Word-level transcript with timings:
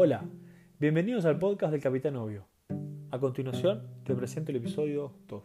Hola, 0.00 0.24
bienvenidos 0.78 1.24
al 1.24 1.40
podcast 1.40 1.72
del 1.72 1.82
Capitán 1.82 2.14
Obvio. 2.14 2.46
A 3.10 3.18
continuación 3.18 3.82
te 4.04 4.14
presento 4.14 4.52
el 4.52 4.58
episodio 4.58 5.12
2. 5.26 5.42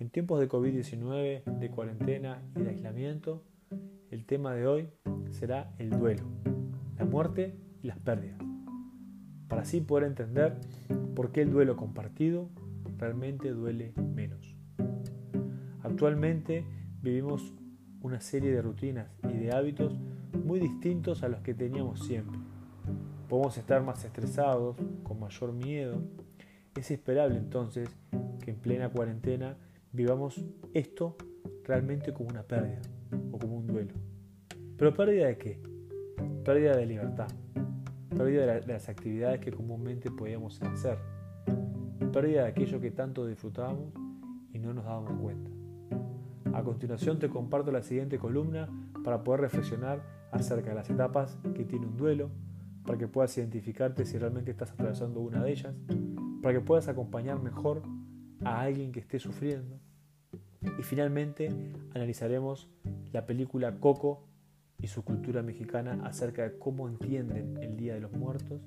En 0.00 0.10
tiempos 0.10 0.40
de 0.40 0.48
COVID-19, 0.48 1.44
de 1.44 1.70
cuarentena 1.70 2.42
y 2.56 2.62
de 2.62 2.70
aislamiento, 2.70 3.44
el 4.10 4.26
tema 4.26 4.52
de 4.52 4.66
hoy 4.66 4.88
será 5.30 5.72
el 5.78 5.90
duelo, 5.90 6.24
la 6.98 7.04
muerte 7.04 7.54
y 7.84 7.86
las 7.86 8.00
pérdidas. 8.00 8.40
Para 9.46 9.62
así 9.62 9.80
poder 9.80 10.08
entender 10.08 10.56
por 11.14 11.30
qué 11.30 11.42
el 11.42 11.52
duelo 11.52 11.76
compartido 11.76 12.48
realmente 12.98 13.52
duele 13.52 13.92
menos. 14.12 14.56
Actualmente 15.84 16.64
vivimos 17.00 17.54
una 18.02 18.20
serie 18.20 18.50
de 18.50 18.60
rutinas 18.60 19.08
y 19.32 19.36
de 19.36 19.52
hábitos 19.52 19.96
muy 20.44 20.58
distintos 20.58 21.22
a 21.22 21.28
los 21.28 21.42
que 21.42 21.54
teníamos 21.54 22.00
siempre 22.00 22.40
podemos 23.28 23.56
estar 23.58 23.82
más 23.82 24.04
estresados, 24.04 24.76
con 25.02 25.20
mayor 25.20 25.52
miedo. 25.52 26.02
Es 26.74 26.90
esperable 26.90 27.36
entonces 27.36 27.88
que 28.42 28.50
en 28.50 28.56
plena 28.56 28.90
cuarentena 28.90 29.56
vivamos 29.92 30.44
esto 30.74 31.16
realmente 31.64 32.12
como 32.12 32.28
una 32.28 32.42
pérdida 32.42 32.80
o 33.32 33.38
como 33.38 33.56
un 33.56 33.66
duelo. 33.66 33.94
¿Pero 34.76 34.94
pérdida 34.94 35.26
de 35.26 35.38
qué? 35.38 35.60
Pérdida 36.44 36.76
de 36.76 36.86
libertad, 36.86 37.28
pérdida 38.10 38.60
de, 38.60 38.66
las 38.66 38.88
actividades 38.88 39.40
que 39.40 39.50
comúnmente 39.50 40.10
podíamos 40.10 40.62
hacer, 40.62 40.98
pérdida 42.12 42.42
de 42.42 42.48
aquello 42.48 42.80
que 42.80 42.90
tanto 42.90 43.26
disfrutábamos 43.26 43.92
y 44.52 44.58
no 44.58 44.74
nos 44.74 44.84
dábamos 44.84 45.18
cuenta. 45.20 45.50
A 46.52 46.62
continuación 46.62 47.18
te 47.18 47.28
comparto 47.28 47.72
la 47.72 47.82
siguiente 47.82 48.18
columna 48.18 48.68
para 49.04 49.24
poder 49.24 49.42
reflexionar 49.42 50.02
acerca 50.30 50.70
de 50.70 50.76
las 50.76 50.88
etapas 50.90 51.38
que 51.54 51.64
tiene 51.64 51.86
un 51.86 51.96
duelo, 51.96 52.30
para 52.86 52.98
que 52.98 53.08
puedas 53.08 53.36
identificarte 53.36 54.04
si 54.04 54.16
realmente 54.16 54.52
estás 54.52 54.70
atravesando 54.70 55.20
una 55.20 55.42
de 55.42 55.50
ellas, 55.50 55.74
para 56.42 56.54
que 56.54 56.64
puedas 56.64 56.88
acompañar 56.88 57.42
mejor 57.42 57.82
a 58.44 58.60
alguien 58.62 58.92
que 58.92 59.00
esté 59.00 59.18
sufriendo. 59.18 59.78
Y 60.78 60.82
finalmente 60.82 61.50
analizaremos 61.94 62.68
la 63.12 63.26
película 63.26 63.78
Coco 63.80 64.28
y 64.78 64.86
su 64.86 65.04
cultura 65.04 65.42
mexicana 65.42 66.00
acerca 66.04 66.42
de 66.42 66.58
cómo 66.58 66.88
entienden 66.88 67.56
el 67.60 67.76
Día 67.76 67.94
de 67.94 68.00
los 68.00 68.12
Muertos 68.12 68.60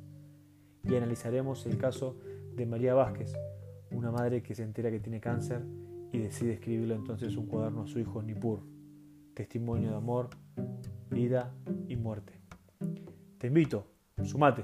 y 0.84 0.96
analizaremos 0.96 1.66
el 1.66 1.78
caso 1.78 2.18
de 2.56 2.66
María 2.66 2.94
Vázquez, 2.94 3.34
una 3.92 4.12
madre 4.12 4.42
que 4.42 4.56
se 4.56 4.64
entera 4.64 4.92
que 4.92 5.00
tiene 5.00 5.20
cáncer 5.20 5.62
y 6.12 6.18
decide 6.18 6.54
escribirle 6.54 6.96
entonces 6.96 7.36
un 7.38 7.48
cuaderno 7.48 7.84
a 7.84 7.88
su 7.88 8.00
hijo 8.00 8.22
Nipur, 8.22 8.62
testimonio 9.34 9.92
de 9.92 9.96
amor, 9.96 10.30
vida 11.10 11.54
y 11.88 11.96
muerte. 11.96 12.34
Te 13.38 13.48
invito 13.48 13.99
Sumate. 14.26 14.64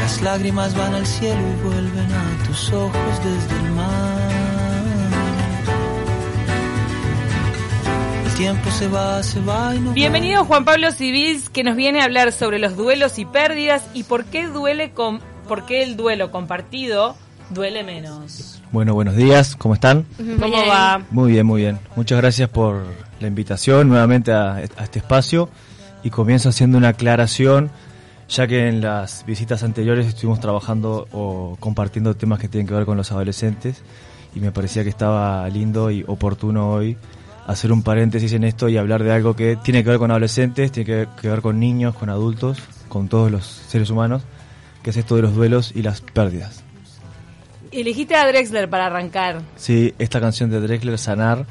Las 0.00 0.22
lágrimas 0.22 0.76
van 0.76 0.94
al 0.94 1.06
cielo 1.06 1.40
y 1.40 1.62
vuelven 1.62 2.12
a 2.12 2.44
tus 2.46 2.72
ojos 2.72 3.24
desde 3.24 3.66
el 3.66 3.71
se 8.42 8.88
va, 8.88 9.22
se 9.22 9.40
va 9.40 9.72
Bienvenido 9.94 10.44
Juan 10.44 10.64
Pablo 10.64 10.90
Civils 10.90 11.48
que 11.48 11.62
nos 11.62 11.76
viene 11.76 12.00
a 12.00 12.04
hablar 12.06 12.32
sobre 12.32 12.58
los 12.58 12.76
duelos 12.76 13.20
y 13.20 13.24
pérdidas 13.24 13.84
y 13.94 14.02
por 14.02 14.24
qué 14.24 14.48
duele 14.48 14.90
con 14.90 15.20
por 15.46 15.64
qué 15.64 15.84
el 15.84 15.96
duelo 15.96 16.32
compartido 16.32 17.14
duele 17.50 17.84
menos. 17.84 18.60
Bueno, 18.72 18.94
buenos 18.94 19.14
días, 19.14 19.54
¿cómo 19.54 19.74
están? 19.74 20.06
¿Cómo 20.40 20.66
va? 20.66 21.02
Muy 21.12 21.30
bien, 21.30 21.46
muy 21.46 21.60
bien. 21.60 21.78
Muchas 21.94 22.18
gracias 22.18 22.48
por 22.48 22.82
la 23.20 23.28
invitación 23.28 23.88
nuevamente 23.88 24.32
a, 24.32 24.54
a 24.54 24.62
este 24.62 24.98
espacio 24.98 25.48
y 26.02 26.10
comienzo 26.10 26.48
haciendo 26.48 26.78
una 26.78 26.88
aclaración 26.88 27.70
ya 28.28 28.48
que 28.48 28.66
en 28.66 28.80
las 28.80 29.24
visitas 29.24 29.62
anteriores 29.62 30.06
estuvimos 30.06 30.40
trabajando 30.40 31.06
o 31.12 31.56
compartiendo 31.60 32.16
temas 32.16 32.40
que 32.40 32.48
tienen 32.48 32.66
que 32.66 32.74
ver 32.74 32.86
con 32.86 32.96
los 32.96 33.12
adolescentes 33.12 33.82
y 34.34 34.40
me 34.40 34.50
parecía 34.50 34.82
que 34.82 34.88
estaba 34.88 35.48
lindo 35.48 35.92
y 35.92 36.02
oportuno 36.08 36.72
hoy 36.72 36.96
hacer 37.46 37.72
un 37.72 37.82
paréntesis 37.82 38.32
en 38.32 38.44
esto 38.44 38.68
y 38.68 38.76
hablar 38.76 39.02
de 39.02 39.12
algo 39.12 39.34
que 39.34 39.56
tiene 39.56 39.82
que 39.82 39.90
ver 39.90 39.98
con 39.98 40.10
adolescentes, 40.10 40.72
tiene 40.72 41.08
que 41.20 41.28
ver 41.28 41.40
con 41.40 41.58
niños, 41.58 41.94
con 41.94 42.08
adultos, 42.10 42.58
con 42.88 43.08
todos 43.08 43.30
los 43.30 43.46
seres 43.46 43.90
humanos, 43.90 44.22
que 44.82 44.90
es 44.90 44.96
esto 44.96 45.16
de 45.16 45.22
los 45.22 45.34
duelos 45.34 45.72
y 45.74 45.82
las 45.82 46.00
pérdidas. 46.00 46.62
Elegiste 47.70 48.14
a 48.14 48.26
Drexler 48.26 48.68
para 48.68 48.86
arrancar. 48.86 49.40
Sí, 49.56 49.94
esta 49.98 50.20
canción 50.20 50.50
de 50.50 50.60
Drexler, 50.60 50.98
Sanar, 50.98 51.46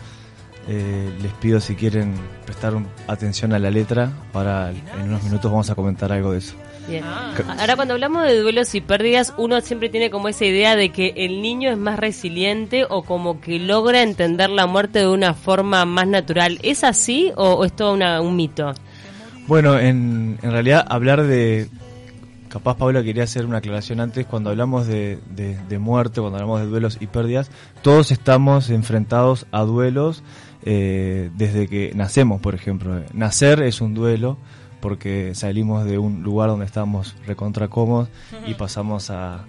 eh, 0.67 1.09
les 1.21 1.33
pido 1.33 1.59
si 1.59 1.73
quieren 1.75 2.13
prestar 2.45 2.73
atención 3.07 3.53
a 3.53 3.59
la 3.59 3.71
letra, 3.71 4.11
para 4.31 4.69
en 4.69 5.01
unos 5.01 5.23
minutos 5.23 5.49
vamos 5.51 5.69
a 5.71 5.75
comentar 5.75 6.11
algo 6.11 6.31
de 6.31 6.37
eso. 6.37 6.53
Bien. 6.87 7.03
Ah. 7.05 7.33
Ahora 7.59 7.75
cuando 7.75 7.93
hablamos 7.93 8.23
de 8.23 8.39
duelos 8.39 8.73
y 8.75 8.81
pérdidas, 8.81 9.33
uno 9.37 9.61
siempre 9.61 9.89
tiene 9.89 10.09
como 10.09 10.27
esa 10.27 10.45
idea 10.45 10.75
de 10.75 10.89
que 10.89 11.13
el 11.15 11.41
niño 11.41 11.69
es 11.69 11.77
más 11.77 11.99
resiliente 11.99 12.85
o 12.89 13.03
como 13.03 13.39
que 13.39 13.59
logra 13.59 14.01
entender 14.01 14.49
la 14.49 14.67
muerte 14.67 14.99
de 14.99 15.07
una 15.07 15.33
forma 15.33 15.85
más 15.85 16.07
natural. 16.07 16.59
¿Es 16.63 16.83
así 16.83 17.31
o, 17.35 17.63
es 17.65 17.73
todo 17.73 17.93
un 17.93 18.35
mito? 18.35 18.73
Bueno, 19.47 19.77
en, 19.77 20.39
en 20.41 20.51
realidad 20.51 20.85
hablar 20.89 21.23
de... 21.23 21.67
Capaz 22.49 22.75
Pablo 22.75 23.01
quería 23.01 23.23
hacer 23.23 23.45
una 23.45 23.59
aclaración 23.59 24.01
antes, 24.01 24.25
cuando 24.25 24.49
hablamos 24.49 24.85
de, 24.85 25.19
de, 25.29 25.79
muerte, 25.79 26.19
cuando 26.19 26.37
hablamos 26.37 26.59
de 26.59 26.67
duelos 26.67 26.97
y 26.99 27.07
pérdidas, 27.07 27.49
todos 27.81 28.11
estamos 28.11 28.69
enfrentados 28.69 29.45
a 29.51 29.61
duelos 29.61 30.21
eh, 30.63 31.31
desde 31.37 31.69
que 31.69 31.93
nacemos, 31.95 32.41
por 32.41 32.53
ejemplo. 32.53 33.03
Nacer 33.13 33.63
es 33.63 33.79
un 33.79 33.93
duelo, 33.93 34.37
porque 34.81 35.33
salimos 35.35 35.85
de 35.85 35.97
un 35.97 36.23
lugar 36.23 36.49
donde 36.49 36.65
estábamos 36.65 37.15
recontra 37.25 37.67
cómodos 37.67 38.09
y 38.45 38.53
pasamos 38.55 39.09
a, 39.09 39.45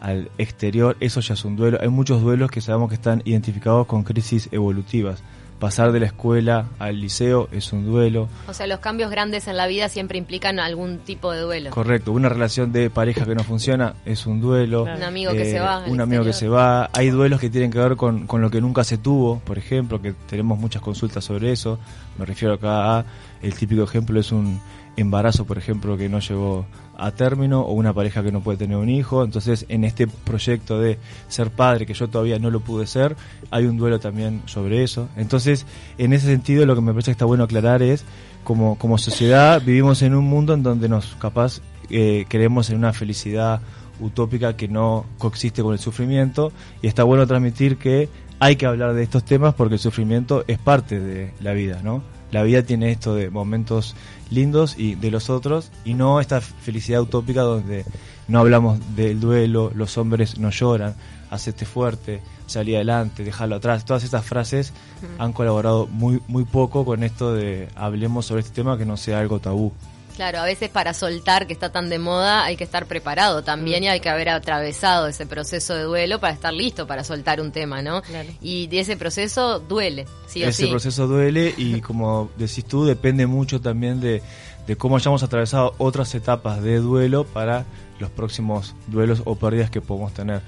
al 0.00 0.30
exterior, 0.38 0.96
eso 1.00 1.20
ya 1.20 1.34
es 1.34 1.44
un 1.44 1.56
duelo. 1.56 1.78
Hay 1.80 1.88
muchos 1.88 2.22
duelos 2.22 2.50
que 2.50 2.60
sabemos 2.60 2.88
que 2.88 2.94
están 2.94 3.22
identificados 3.24 3.86
con 3.86 4.02
crisis 4.02 4.48
evolutivas. 4.50 5.22
Pasar 5.60 5.92
de 5.92 6.00
la 6.00 6.06
escuela 6.06 6.70
al 6.78 7.00
liceo 7.00 7.48
es 7.52 7.72
un 7.74 7.84
duelo. 7.84 8.28
O 8.48 8.54
sea, 8.54 8.66
los 8.66 8.78
cambios 8.80 9.10
grandes 9.10 9.46
en 9.46 9.58
la 9.58 9.66
vida 9.66 9.90
siempre 9.90 10.16
implican 10.16 10.58
algún 10.58 10.98
tipo 11.00 11.32
de 11.32 11.40
duelo. 11.40 11.70
Correcto, 11.70 12.12
una 12.12 12.30
relación 12.30 12.72
de 12.72 12.88
pareja 12.88 13.26
que 13.26 13.34
no 13.34 13.44
funciona 13.44 13.94
es 14.06 14.26
un 14.26 14.40
duelo. 14.40 14.84
Un 14.84 15.02
amigo 15.02 15.32
que 15.32 15.44
se 15.44 15.58
eh, 15.58 15.60
va. 15.60 15.84
Un 15.86 16.00
amigo 16.00 16.24
que 16.24 16.32
se 16.32 16.48
va. 16.48 16.88
Hay 16.94 17.10
duelos 17.10 17.40
que 17.40 17.50
tienen 17.50 17.70
que 17.70 17.78
ver 17.78 17.96
con, 17.96 18.26
con 18.26 18.40
lo 18.40 18.50
que 18.50 18.62
nunca 18.62 18.84
se 18.84 18.96
tuvo, 18.96 19.40
por 19.40 19.58
ejemplo, 19.58 20.00
que 20.00 20.14
tenemos 20.28 20.58
muchas 20.58 20.80
consultas 20.80 21.24
sobre 21.24 21.52
eso. 21.52 21.78
Me 22.18 22.24
refiero 22.24 22.54
acá 22.54 22.98
a, 22.98 23.04
el 23.42 23.54
típico 23.54 23.82
ejemplo 23.82 24.18
es 24.18 24.32
un 24.32 24.60
embarazo, 25.02 25.44
por 25.44 25.58
ejemplo, 25.58 25.96
que 25.96 26.08
no 26.08 26.20
llegó 26.20 26.66
a 26.96 27.10
término 27.12 27.62
o 27.62 27.72
una 27.72 27.92
pareja 27.92 28.22
que 28.22 28.30
no 28.30 28.40
puede 28.40 28.58
tener 28.58 28.76
un 28.76 28.88
hijo. 28.88 29.24
Entonces, 29.24 29.64
en 29.68 29.84
este 29.84 30.06
proyecto 30.06 30.78
de 30.78 30.98
ser 31.28 31.50
padre, 31.50 31.86
que 31.86 31.94
yo 31.94 32.08
todavía 32.08 32.38
no 32.38 32.50
lo 32.50 32.60
pude 32.60 32.86
ser, 32.86 33.16
hay 33.50 33.64
un 33.64 33.76
duelo 33.76 33.98
también 33.98 34.42
sobre 34.46 34.82
eso. 34.82 35.08
Entonces, 35.16 35.66
en 35.98 36.12
ese 36.12 36.26
sentido, 36.26 36.66
lo 36.66 36.74
que 36.74 36.82
me 36.82 36.92
parece 36.92 37.06
que 37.06 37.12
está 37.12 37.24
bueno 37.24 37.44
aclarar 37.44 37.82
es, 37.82 38.04
como, 38.44 38.78
como 38.78 38.98
sociedad, 38.98 39.62
vivimos 39.64 40.02
en 40.02 40.14
un 40.14 40.24
mundo 40.24 40.54
en 40.54 40.62
donde 40.62 40.88
nos 40.88 41.14
capaz 41.16 41.60
eh, 41.90 42.24
creemos 42.28 42.70
en 42.70 42.76
una 42.76 42.92
felicidad 42.92 43.60
utópica 44.00 44.56
que 44.56 44.68
no 44.68 45.06
coexiste 45.18 45.62
con 45.62 45.72
el 45.72 45.78
sufrimiento 45.78 46.52
y 46.82 46.86
está 46.86 47.04
bueno 47.04 47.26
transmitir 47.26 47.76
que 47.76 48.08
hay 48.38 48.56
que 48.56 48.66
hablar 48.66 48.94
de 48.94 49.02
estos 49.02 49.24
temas 49.24 49.54
porque 49.54 49.74
el 49.74 49.80
sufrimiento 49.80 50.44
es 50.46 50.58
parte 50.58 50.98
de 50.98 51.32
la 51.40 51.52
vida, 51.52 51.80
¿no? 51.82 52.02
La 52.30 52.42
vida 52.42 52.62
tiene 52.62 52.92
esto 52.92 53.14
de 53.14 53.30
momentos 53.30 53.96
lindos 54.30 54.76
y 54.78 54.94
de 54.94 55.10
los 55.10 55.30
otros 55.30 55.70
y 55.84 55.94
no 55.94 56.20
esta 56.20 56.40
felicidad 56.40 57.02
utópica 57.02 57.42
donde 57.42 57.84
no 58.28 58.38
hablamos 58.38 58.78
del 58.94 59.18
duelo, 59.18 59.72
los 59.74 59.98
hombres 59.98 60.38
no 60.38 60.50
lloran, 60.50 60.94
hacete 61.30 61.64
fuerte, 61.64 62.20
salí 62.46 62.74
adelante, 62.74 63.24
déjalo 63.24 63.56
atrás. 63.56 63.84
Todas 63.84 64.04
estas 64.04 64.24
frases 64.24 64.72
han 65.18 65.32
colaborado 65.32 65.88
muy 65.88 66.20
muy 66.28 66.44
poco 66.44 66.84
con 66.84 67.02
esto 67.02 67.34
de 67.34 67.68
hablemos 67.74 68.26
sobre 68.26 68.42
este 68.42 68.54
tema 68.54 68.78
que 68.78 68.86
no 68.86 68.96
sea 68.96 69.18
algo 69.18 69.40
tabú. 69.40 69.72
Claro, 70.16 70.40
a 70.40 70.44
veces 70.44 70.68
para 70.68 70.94
soltar, 70.94 71.46
que 71.46 71.52
está 71.52 71.70
tan 71.72 71.88
de 71.88 71.98
moda, 71.98 72.44
hay 72.44 72.56
que 72.56 72.64
estar 72.64 72.86
preparado 72.86 73.42
también 73.42 73.84
y 73.84 73.88
hay 73.88 74.00
que 74.00 74.08
haber 74.08 74.28
atravesado 74.28 75.06
ese 75.06 75.26
proceso 75.26 75.74
de 75.74 75.84
duelo 75.84 76.20
para 76.20 76.34
estar 76.34 76.52
listo 76.52 76.86
para 76.86 77.04
soltar 77.04 77.40
un 77.40 77.52
tema, 77.52 77.82
¿no? 77.82 78.02
Y 78.40 78.66
de 78.66 78.80
ese 78.80 78.96
proceso 78.96 79.60
duele, 79.60 80.06
sí 80.26 80.42
o 80.44 80.48
ese 80.48 80.68
proceso 80.68 81.06
duele 81.06 81.54
y 81.56 81.80
como 81.82 82.30
decís 82.36 82.64
tú, 82.64 82.84
depende 82.84 83.26
mucho 83.26 83.60
también 83.60 84.00
de, 84.00 84.22
de 84.66 84.76
cómo 84.76 84.96
hayamos 84.96 85.22
atravesado 85.22 85.74
otras 85.78 86.14
etapas 86.14 86.62
de 86.62 86.76
duelo 86.78 87.24
para 87.24 87.64
los 88.00 88.10
próximos 88.10 88.74
duelos 88.88 89.22
o 89.26 89.36
pérdidas 89.36 89.70
que 89.70 89.80
podemos 89.80 90.12
tener. 90.12 90.42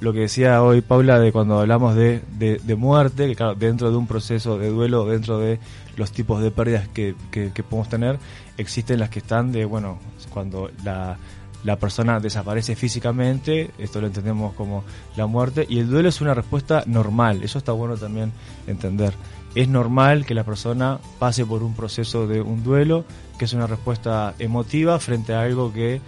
lo 0.00 0.12
que 0.12 0.20
decía 0.20 0.62
hoy 0.62 0.80
Paula 0.80 1.18
de 1.18 1.32
cuando 1.32 1.60
hablamos 1.60 1.94
de, 1.94 2.20
de, 2.38 2.76
muerte, 2.76 3.28
que 3.28 3.36
claro, 3.36 3.54
dentro 3.54 3.90
de 3.90 3.96
un 3.96 4.06
proceso 4.06 4.58
de 4.58 4.68
duelo, 4.68 5.06
dentro 5.06 5.38
de 5.38 5.58
los 5.96 6.12
tipos 6.12 6.42
de 6.42 6.50
pérdidas 6.50 6.88
que, 6.88 7.14
que, 7.30 7.62
podemos 7.62 7.88
tener, 7.88 8.18
existen 8.58 8.98
las 8.98 9.10
que 9.10 9.20
están 9.20 9.52
de, 9.52 9.64
bueno, 9.64 9.98
cuando 10.32 10.70
la, 10.84 11.16
la 11.64 11.76
persona 11.76 12.20
desaparece 12.20 12.74
físicamente, 12.74 13.70
esto 13.78 14.00
lo 14.00 14.08
entendemos 14.08 14.54
como 14.54 14.84
la 15.16 15.26
muerte, 15.26 15.66
y 15.68 15.78
el 15.78 15.88
duelo 15.88 16.08
es 16.08 16.20
una 16.20 16.34
respuesta 16.34 16.82
normal, 16.86 17.42
eso 17.42 17.58
está 17.58 17.72
bueno 17.72 17.96
también 17.96 18.32
entender. 18.66 19.14
Es 19.54 19.68
normal 19.68 20.24
que 20.26 20.34
la 20.34 20.44
persona 20.44 21.00
pase 21.18 21.44
por 21.44 21.62
un 21.62 21.74
proceso 21.74 22.26
de 22.26 22.40
un 22.40 22.62
duelo, 22.62 23.04
que 23.38 23.46
es 23.46 23.52
una 23.52 23.66
respuesta 23.66 24.34
emotiva 24.38 24.98
frente 25.00 25.34
a 25.34 25.42
algo 25.42 25.72
que 25.72 26.00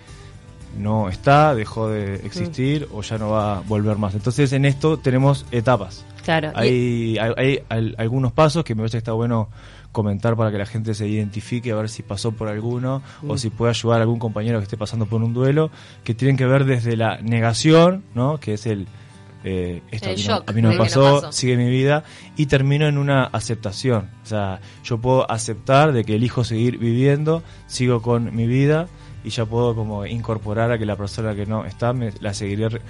no 0.78 1.08
está, 1.08 1.54
dejó 1.54 1.88
de 1.88 2.14
existir 2.26 2.88
o 2.92 3.02
ya 3.02 3.18
no 3.18 3.30
va 3.30 3.58
a 3.58 3.60
volver 3.60 3.98
más. 3.98 4.14
Entonces 4.14 4.52
en 4.52 4.64
esto 4.64 4.98
tenemos 4.98 5.46
etapas. 5.50 6.04
Claro. 6.24 6.52
Hay, 6.54 7.18
hay, 7.18 7.62
algunos 7.96 8.32
pasos 8.32 8.64
que 8.64 8.74
me 8.74 8.80
parece 8.80 8.96
que 8.96 8.98
está 8.98 9.12
bueno 9.12 9.48
comentar 9.90 10.36
para 10.36 10.50
que 10.50 10.58
la 10.58 10.66
gente 10.66 10.94
se 10.94 11.06
identifique, 11.06 11.70
a 11.70 11.76
ver 11.76 11.88
si 11.88 12.02
pasó 12.02 12.32
por 12.32 12.48
alguno 12.48 13.02
o 13.26 13.34
mm. 13.34 13.38
si 13.38 13.50
puede 13.50 13.70
ayudar 13.70 13.98
a 13.98 14.02
algún 14.02 14.18
compañero 14.18 14.58
que 14.58 14.64
esté 14.64 14.76
pasando 14.76 15.06
por 15.06 15.22
un 15.22 15.34
duelo, 15.34 15.70
que 16.04 16.14
tienen 16.14 16.36
que 16.36 16.46
ver 16.46 16.64
desde 16.64 16.96
la 16.96 17.18
negación, 17.18 18.04
¿no? 18.14 18.38
que 18.38 18.54
es 18.54 18.66
el, 18.66 18.86
eh, 19.44 19.82
esto 19.90 20.08
a 20.46 20.52
mí, 20.52 20.62
no, 20.62 20.70
me 20.70 20.78
pasó, 20.78 21.32
sigue 21.32 21.56
mi 21.56 21.68
vida, 21.68 22.04
y 22.36 22.46
termino 22.46 22.86
en 22.86 22.96
una 22.96 23.24
aceptación. 23.24 24.08
O 24.22 24.26
sea, 24.26 24.60
yo 24.84 24.98
puedo 24.98 25.30
aceptar 25.30 25.92
de 25.92 26.04
que 26.04 26.14
elijo 26.14 26.44
seguir 26.44 26.78
viviendo, 26.78 27.42
sigo 27.66 28.00
con 28.00 28.34
mi 28.34 28.46
vida 28.46 28.88
y 29.24 29.30
ya 29.30 29.44
puedo 29.44 29.74
como 29.74 30.06
incorporar 30.06 30.72
a 30.72 30.78
que 30.78 30.86
la 30.86 30.96
persona 30.96 31.34
que 31.34 31.46
no 31.46 31.64
está 31.64 31.92
me 31.92 32.12
la 32.20 32.34
seguiré 32.34 32.80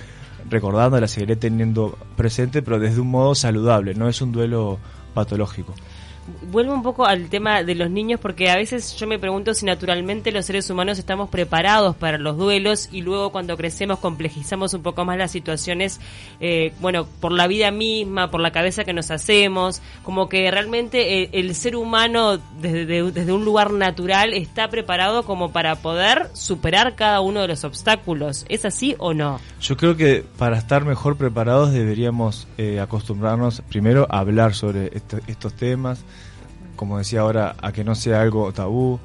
recordando, 0.48 1.00
la 1.00 1.08
seguiré 1.08 1.36
teniendo 1.36 1.96
presente, 2.16 2.62
pero 2.62 2.78
desde 2.78 3.00
un 3.00 3.08
modo 3.08 3.34
saludable, 3.34 3.94
no 3.94 4.08
es 4.08 4.20
un 4.22 4.32
duelo 4.32 4.78
patológico 5.14 5.74
vuelvo 6.50 6.74
un 6.74 6.82
poco 6.82 7.06
al 7.06 7.28
tema 7.28 7.62
de 7.62 7.74
los 7.74 7.90
niños 7.90 8.20
porque 8.20 8.50
a 8.50 8.56
veces 8.56 8.96
yo 8.96 9.06
me 9.06 9.18
pregunto 9.18 9.54
si 9.54 9.66
naturalmente 9.66 10.32
los 10.32 10.46
seres 10.46 10.68
humanos 10.70 10.98
estamos 10.98 11.28
preparados 11.30 11.96
para 11.96 12.18
los 12.18 12.36
duelos 12.36 12.88
y 12.92 13.02
luego 13.02 13.30
cuando 13.30 13.56
crecemos 13.56 13.98
complejizamos 13.98 14.74
un 14.74 14.82
poco 14.82 15.04
más 15.04 15.18
las 15.18 15.30
situaciones, 15.30 16.00
eh, 16.40 16.72
bueno, 16.80 17.06
por 17.20 17.32
la 17.32 17.46
vida 17.46 17.70
misma, 17.70 18.30
por 18.30 18.40
la 18.40 18.52
cabeza 18.52 18.84
que 18.84 18.92
nos 18.92 19.10
hacemos, 19.10 19.82
como 20.02 20.28
que 20.28 20.50
realmente 20.50 21.22
eh, 21.22 21.30
el, 21.32 21.54
ser 21.54 21.76
humano 21.76 22.38
desde, 22.60 23.10
desde 23.12 23.32
un 23.32 23.44
lugar 23.44 23.72
natural 23.72 24.34
está 24.34 24.68
preparado 24.68 25.24
como 25.24 25.52
para 25.52 25.76
poder 25.76 26.28
superar 26.32 26.94
cada 26.94 27.20
uno 27.20 27.40
de 27.40 27.48
los 27.48 27.64
obstáculos. 27.64 28.44
¿Es 28.48 28.64
así 28.64 28.94
o 28.98 29.14
no? 29.14 29.40
Yo 29.60 29.76
creo 29.76 29.96
que 29.96 30.24
para 30.38 30.58
estar 30.58 30.84
mejor 30.84 31.16
preparados 31.16 31.72
deberíamos 31.72 32.46
eh, 32.58 32.80
acostumbrarnos 32.80 33.62
primero 33.68 34.06
a 34.10 34.20
hablar 34.20 34.54
sobre 34.54 34.90
estos 35.26 35.54
temas, 35.54 36.04
como 36.76 36.98
decía 36.98 37.20
ahora, 37.20 37.56
a 37.60 37.72
que 37.72 37.84
no 37.84 37.94
sea 37.94 38.20
algo 38.20 38.52
tabú. 38.52 38.98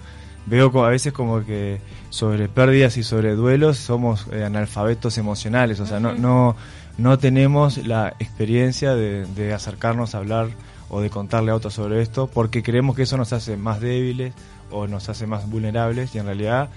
Veo 0.45 0.71
a 0.85 0.89
veces 0.89 1.11
como 1.11 1.45
que 1.45 1.79
sobre 2.09 2.47
pérdidas 2.47 2.97
y 2.97 3.03
sobre 3.03 3.35
duelos 3.35 3.77
somos 3.77 4.27
eh, 4.31 4.43
analfabetos 4.43 5.17
emocionales, 5.17 5.79
o 5.81 5.85
sea, 5.85 5.99
no, 5.99 6.13
no, 6.13 6.55
no 6.97 7.19
tenemos 7.19 7.85
la 7.85 8.15
experiencia 8.19 8.95
de, 8.95 9.53
acercarnos 9.53 10.15
a 10.15 10.19
hablar 10.19 10.49
o 10.89 11.01
de 11.01 11.09
contarle 11.09 11.51
a 11.51 11.55
otros 11.55 11.73
sobre 11.73 12.01
esto 12.01 12.27
porque 12.27 12.63
creemos 12.63 12.95
que 12.95 13.03
eso 13.03 13.17
nos 13.17 13.33
hace 13.33 13.57
más 13.57 13.81
débiles 13.81 14.33
o 14.71 14.87
nos 14.87 15.09
hace 15.09 15.27
más 15.27 15.49
vulnerables 15.49 16.15
y 16.15 16.19
en 16.19 16.25
realidad 16.25 16.69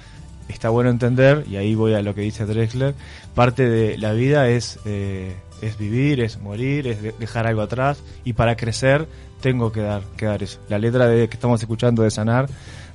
está 0.48 0.68
bueno 0.68 0.90
entender, 0.90 1.44
y 1.48 1.56
ahí 1.56 1.76
voy 1.76 1.94
a 1.94 2.02
lo 2.02 2.12
que 2.12 2.22
dice 2.22 2.44
Drexler, 2.44 2.94
parte 3.34 3.68
de 3.68 3.96
la 3.98 4.12
vida 4.12 4.48
es, 4.48 4.80
eh, 4.84 5.36
es 5.62 5.78
vivir, 5.78 6.20
es 6.20 6.40
morir, 6.40 6.88
es 6.88 7.18
dejar 7.20 7.46
algo 7.46 7.62
atrás 7.62 8.02
y 8.24 8.32
para 8.32 8.56
crecer 8.56 9.06
tengo 9.40 9.72
que 9.72 9.80
dar, 9.80 10.02
que 10.16 10.26
dar 10.26 10.42
eso. 10.42 10.60
La 10.68 10.78
letra 10.78 11.06
de 11.06 11.28
que 11.28 11.34
estamos 11.34 11.60
escuchando 11.60 12.02
de 12.02 12.10
sanar 12.10 12.48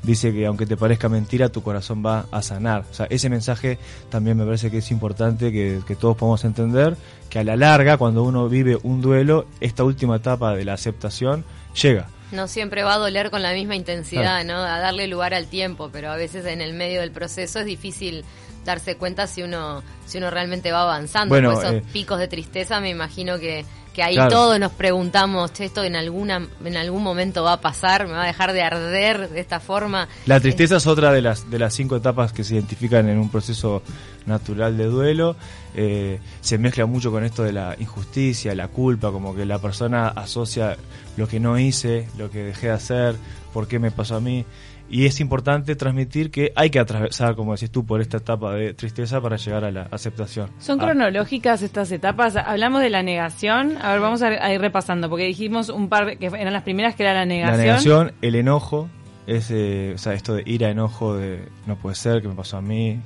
dice 0.05 0.31
que 0.31 0.45
aunque 0.45 0.65
te 0.65 0.77
parezca 0.77 1.09
mentira, 1.09 1.49
tu 1.49 1.61
corazón 1.61 2.03
va 2.05 2.25
a 2.31 2.41
sanar. 2.41 2.85
O 2.89 2.93
sea, 2.93 3.07
ese 3.09 3.29
mensaje 3.29 3.77
también 4.09 4.37
me 4.37 4.45
parece 4.45 4.71
que 4.71 4.77
es 4.77 4.91
importante 4.91 5.51
que, 5.51 5.95
todos 5.99 6.15
podamos 6.17 6.43
entender 6.45 6.95
que 7.29 7.39
a 7.39 7.43
la 7.43 7.55
larga, 7.55 7.97
cuando 7.97 8.23
uno 8.23 8.47
vive 8.47 8.77
un 8.83 9.01
duelo, 9.01 9.47
esta 9.59 9.83
última 9.83 10.17
etapa 10.17 10.55
de 10.55 10.65
la 10.65 10.73
aceptación 10.73 11.43
llega. 11.81 12.07
No 12.31 12.47
siempre 12.47 12.83
va 12.83 12.95
a 12.95 12.97
doler 12.97 13.29
con 13.29 13.41
la 13.41 13.53
misma 13.53 13.75
intensidad, 13.75 14.43
¿no? 14.43 14.55
A 14.55 14.79
darle 14.79 15.07
lugar 15.07 15.33
al 15.33 15.47
tiempo, 15.47 15.89
pero 15.91 16.11
a 16.11 16.15
veces 16.15 16.45
en 16.45 16.61
el 16.61 16.73
medio 16.73 17.01
del 17.01 17.11
proceso 17.11 17.59
es 17.59 17.65
difícil 17.65 18.25
darse 18.65 18.97
cuenta 18.97 19.27
si 19.27 19.43
uno 19.43 19.83
si 20.05 20.17
uno 20.17 20.29
realmente 20.29 20.71
va 20.71 20.81
avanzando. 20.81 21.33
Bueno, 21.33 21.53
esos 21.53 21.75
eh, 21.75 21.83
picos 21.93 22.19
de 22.19 22.27
tristeza 22.27 22.79
me 22.79 22.89
imagino 22.89 23.39
que 23.39 23.65
que 23.95 24.03
ahí 24.03 24.17
todos 24.29 24.59
nos 24.59 24.73
preguntamos, 24.73 25.57
esto 25.57 25.81
en 25.81 25.95
alguna 25.95 26.45
en 26.65 26.75
algún 26.75 27.01
momento 27.01 27.43
va 27.43 27.53
a 27.53 27.61
pasar, 27.61 28.05
me 28.07 28.11
va 28.11 28.23
a 28.23 28.27
dejar 28.27 28.51
de 28.51 28.61
arder 28.61 29.29
de 29.29 29.39
esta 29.39 29.61
forma. 29.61 30.09
La 30.25 30.41
tristeza 30.41 30.75
es 30.75 30.85
otra 30.85 31.13
de 31.13 31.21
las 31.21 31.49
de 31.49 31.57
las 31.57 31.73
cinco 31.73 31.95
etapas 31.95 32.33
que 32.33 32.43
se 32.43 32.55
identifican 32.55 33.07
en 33.07 33.17
un 33.17 33.29
proceso 33.29 33.81
natural 34.25 34.77
de 34.77 34.85
duelo. 34.85 35.37
Eh, 35.75 36.19
se 36.41 36.57
mezcla 36.57 36.85
mucho 36.85 37.09
con 37.09 37.23
esto 37.23 37.43
de 37.43 37.53
la 37.53 37.75
injusticia, 37.79 38.53
la 38.53 38.67
culpa, 38.67 39.11
como 39.11 39.33
que 39.33 39.45
la 39.45 39.59
persona 39.59 40.09
asocia 40.09 40.75
lo 41.15 41.27
que 41.29 41.39
no 41.39 41.57
hice, 41.57 42.09
lo 42.17 42.29
que 42.29 42.43
dejé 42.43 42.67
de 42.67 42.73
hacer, 42.73 43.15
por 43.53 43.67
qué 43.67 43.79
me 43.79 43.91
pasó 43.91 44.17
a 44.17 44.19
mí 44.19 44.45
y 44.89 45.05
es 45.05 45.19
importante 45.19 45.75
transmitir 45.75 46.31
que 46.31 46.51
hay 46.55 46.69
que 46.69 46.79
atravesar, 46.79 47.35
como 47.35 47.53
decís 47.53 47.71
tú, 47.71 47.85
por 47.85 48.01
esta 48.01 48.17
etapa 48.17 48.53
de 48.53 48.73
tristeza 48.73 49.19
para 49.19 49.37
llegar 49.37 49.65
a 49.65 49.71
la 49.71 49.83
aceptación. 49.91 50.51
¿Son 50.59 50.79
ah. 50.79 50.85
cronológicas 50.85 51.61
estas 51.61 51.91
etapas? 51.91 52.35
Hablamos 52.35 52.81
de 52.81 52.89
la 52.89 53.03
negación, 53.03 53.77
a 53.81 53.91
ver, 53.91 53.99
vamos 53.99 54.21
a 54.21 54.53
ir 54.53 54.61
repasando, 54.61 55.09
porque 55.09 55.25
dijimos 55.25 55.69
un 55.69 55.89
par 55.89 56.17
que 56.17 56.27
eran 56.27 56.53
las 56.53 56.63
primeras 56.63 56.95
que 56.95 57.03
era 57.03 57.13
la 57.13 57.25
negación. 57.25 57.57
La 57.57 57.63
negación, 57.63 58.13
el 58.21 58.35
enojo, 58.35 58.89
es, 59.27 59.45
o 59.45 59.97
sea, 59.97 60.13
esto 60.13 60.35
de 60.35 60.43
ir 60.45 60.65
a 60.65 60.69
enojo 60.69 61.15
de 61.15 61.47
no 61.65 61.77
puede 61.77 61.95
ser, 61.95 62.21
que 62.21 62.27
me 62.27 62.35
pasó 62.35 62.57
a 62.57 62.61
mí. 62.61 62.99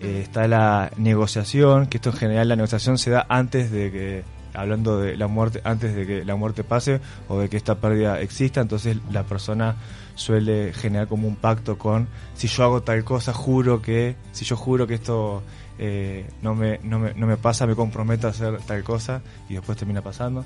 Eh, 0.00 0.20
está 0.22 0.48
la 0.48 0.90
negociación, 0.96 1.86
que 1.86 1.98
esto 1.98 2.10
en 2.10 2.16
general 2.16 2.48
la 2.48 2.56
negociación 2.56 2.96
se 2.96 3.10
da 3.10 3.26
antes 3.28 3.70
de 3.70 3.92
que 3.92 4.24
hablando 4.54 4.98
de 5.00 5.16
la 5.16 5.26
muerte 5.26 5.60
antes 5.64 5.94
de 5.94 6.06
que 6.06 6.24
la 6.24 6.36
muerte 6.36 6.64
pase 6.64 7.00
o 7.28 7.38
de 7.38 7.48
que 7.48 7.56
esta 7.56 7.76
pérdida 7.76 8.20
exista, 8.20 8.60
entonces 8.60 8.96
la 9.10 9.24
persona 9.24 9.76
suele 10.14 10.72
generar 10.72 11.08
como 11.08 11.26
un 11.26 11.36
pacto 11.36 11.78
con 11.78 12.08
si 12.34 12.46
yo 12.48 12.64
hago 12.64 12.82
tal 12.82 13.04
cosa, 13.04 13.32
juro 13.32 13.80
que, 13.80 14.16
si 14.32 14.44
yo 14.44 14.56
juro 14.56 14.86
que 14.86 14.94
esto 14.94 15.42
eh, 15.78 16.26
no, 16.42 16.54
me, 16.54 16.78
no, 16.82 16.98
me, 16.98 17.14
no 17.14 17.26
me 17.26 17.36
pasa, 17.36 17.66
me 17.66 17.74
comprometo 17.74 18.26
a 18.26 18.30
hacer 18.30 18.58
tal 18.66 18.84
cosa 18.84 19.22
y 19.48 19.54
después 19.54 19.78
termina 19.78 20.02
pasando. 20.02 20.44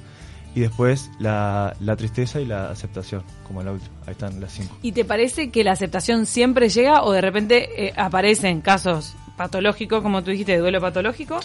Y 0.54 0.60
después 0.60 1.10
la, 1.18 1.74
la 1.80 1.96
tristeza 1.96 2.40
y 2.40 2.46
la 2.46 2.70
aceptación, 2.70 3.24
como 3.44 3.60
la 3.64 3.72
última. 3.72 3.92
Ahí 4.06 4.12
están 4.12 4.40
las 4.40 4.52
cinco. 4.52 4.78
¿Y 4.82 4.92
te 4.92 5.04
parece 5.04 5.50
que 5.50 5.64
la 5.64 5.72
aceptación 5.72 6.26
siempre 6.26 6.68
llega 6.68 7.02
o 7.02 7.10
de 7.10 7.20
repente 7.20 7.86
eh, 7.86 7.92
aparecen 7.96 8.60
casos 8.60 9.16
patológico, 9.36 10.02
como 10.02 10.22
tú 10.22 10.30
dijiste, 10.30 10.52
de 10.52 10.58
duelo 10.58 10.80
patológico, 10.80 11.40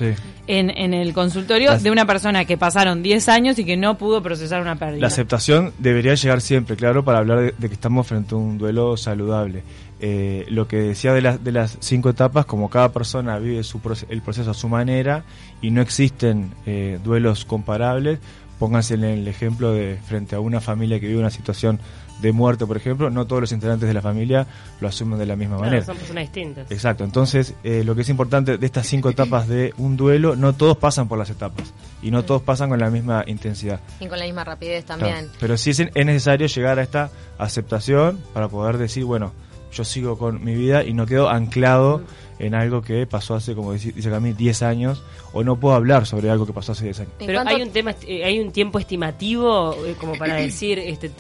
en, 0.48 0.70
en 0.70 0.94
el 0.94 1.14
consultorio 1.14 1.78
de 1.78 1.92
una 1.92 2.06
persona 2.06 2.46
que 2.46 2.58
pasaron 2.58 3.02
10 3.02 3.30
años 3.30 3.60
y 3.60 3.66
que 3.66 3.78
no 3.78 3.98
pudo 3.98 4.22
procesar 4.22 4.62
una 4.62 4.76
pérdida. 4.76 5.02
La 5.02 5.08
aceptación 5.08 5.74
debería 5.80 6.14
llegar 6.16 6.42
siempre, 6.42 6.76
claro, 6.76 7.04
para 7.04 7.20
hablar 7.20 7.54
de, 7.58 7.68
que 7.68 7.74
estamos 7.74 8.08
frente 8.08 8.36
a 8.36 8.38
un 8.38 8.58
duelo 8.58 8.96
saludable. 8.98 9.64
Eh, 10.02 10.46
lo 10.50 10.68
que 10.68 10.78
decía 10.78 11.14
de, 11.14 11.22
las 11.22 11.44
de 11.44 11.52
las 11.52 11.78
cinco 11.82 12.10
etapas, 12.10 12.46
como 12.46 12.70
cada 12.70 12.92
persona 12.92 13.38
vive 13.40 13.64
su, 13.64 13.82
el 14.10 14.22
proceso 14.22 14.52
a 14.52 14.54
su 14.54 14.70
manera 14.70 15.24
y 15.62 15.72
no 15.72 15.82
existen 15.82 16.52
eh, 16.66 17.00
duelos 17.04 17.44
comparables, 17.44 18.20
pónganse 18.60 18.94
en 18.94 19.04
el 19.04 19.28
ejemplo 19.28 19.74
de 19.74 19.98
frente 20.06 20.36
a 20.36 20.40
una 20.40 20.62
familia 20.62 21.00
que 21.00 21.08
vive 21.08 21.20
una 21.20 21.30
situación 21.30 21.80
de 22.22 22.32
muerte, 22.32 22.66
por 22.66 22.78
ejemplo, 22.78 23.10
no 23.10 23.26
todos 23.26 23.42
los 23.42 23.52
integrantes 23.52 23.88
de 23.88 23.94
la 23.94 24.02
familia 24.02 24.48
lo 24.82 24.88
asumen 24.88 25.20
de 25.20 25.26
la 25.26 25.36
misma 25.36 25.58
manera. 25.58 25.86
Son 25.86 25.98
personas 25.98 26.24
distintas. 26.24 26.72
Exacto, 26.72 27.04
entonces 27.04 27.56
eh, 27.64 27.84
lo 27.84 27.96
que 27.96 28.02
es 28.02 28.10
importante 28.10 28.58
de 28.58 28.66
estas 28.66 28.88
cinco 28.88 29.10
etapas 29.10 29.48
de 29.48 29.74
un 29.78 29.98
duelo, 29.98 30.36
no 30.36 30.54
todos 30.54 30.78
pasan 30.78 31.08
por 31.08 31.18
las 31.18 31.30
etapas 31.30 31.74
y 32.02 32.12
no 32.12 32.24
todos 32.24 32.42
pasan 32.42 32.70
con 32.70 32.80
la 32.80 32.90
misma 32.90 33.24
intensidad. 33.28 33.80
Y 34.00 34.08
con 34.08 34.20
la 34.20 34.26
misma 34.26 34.44
rapidez 34.44 34.86
también. 34.86 35.30
Pero 35.40 35.58
sí 35.58 35.72
es, 35.72 35.80
es 35.80 36.06
necesario 36.06 36.48
llegar 36.48 36.80
a 36.80 36.84
esta 36.84 37.10
aceptación 37.38 38.20
para 38.34 38.48
poder 38.48 38.78
decir, 38.78 39.06
bueno, 39.06 39.34
yo 39.72 39.84
sigo 39.84 40.18
con 40.18 40.44
mi 40.44 40.56
vida 40.56 40.84
y 40.84 40.94
no 40.94 41.06
quedo 41.06 41.30
anclado 41.30 42.02
en 42.40 42.56
algo 42.56 42.82
que 42.82 43.06
pasó 43.06 43.36
hace, 43.36 43.54
como 43.54 43.74
dice, 43.74 43.92
dice 43.92 44.10
Camille, 44.10 44.36
10 44.36 44.64
años, 44.64 45.04
o 45.34 45.44
no 45.44 45.58
puedo 45.58 45.76
hablar 45.76 46.06
sobre 46.06 46.30
algo 46.30 46.46
que 46.46 46.54
pasó 46.54 46.72
hace 46.72 46.86
10 46.86 47.00
años. 47.02 47.14
Pero 47.20 47.42
hay 47.46 47.62
un 47.62 47.72
tema, 47.72 47.94
eh, 48.08 48.24
hay 48.24 48.40
un 48.40 48.52
tiempo 48.52 48.80
estimativo 48.80 49.76
eh, 49.86 49.96
como 50.00 50.14
para 50.18 50.36
decir, 50.42 50.80
este, 50.80 51.12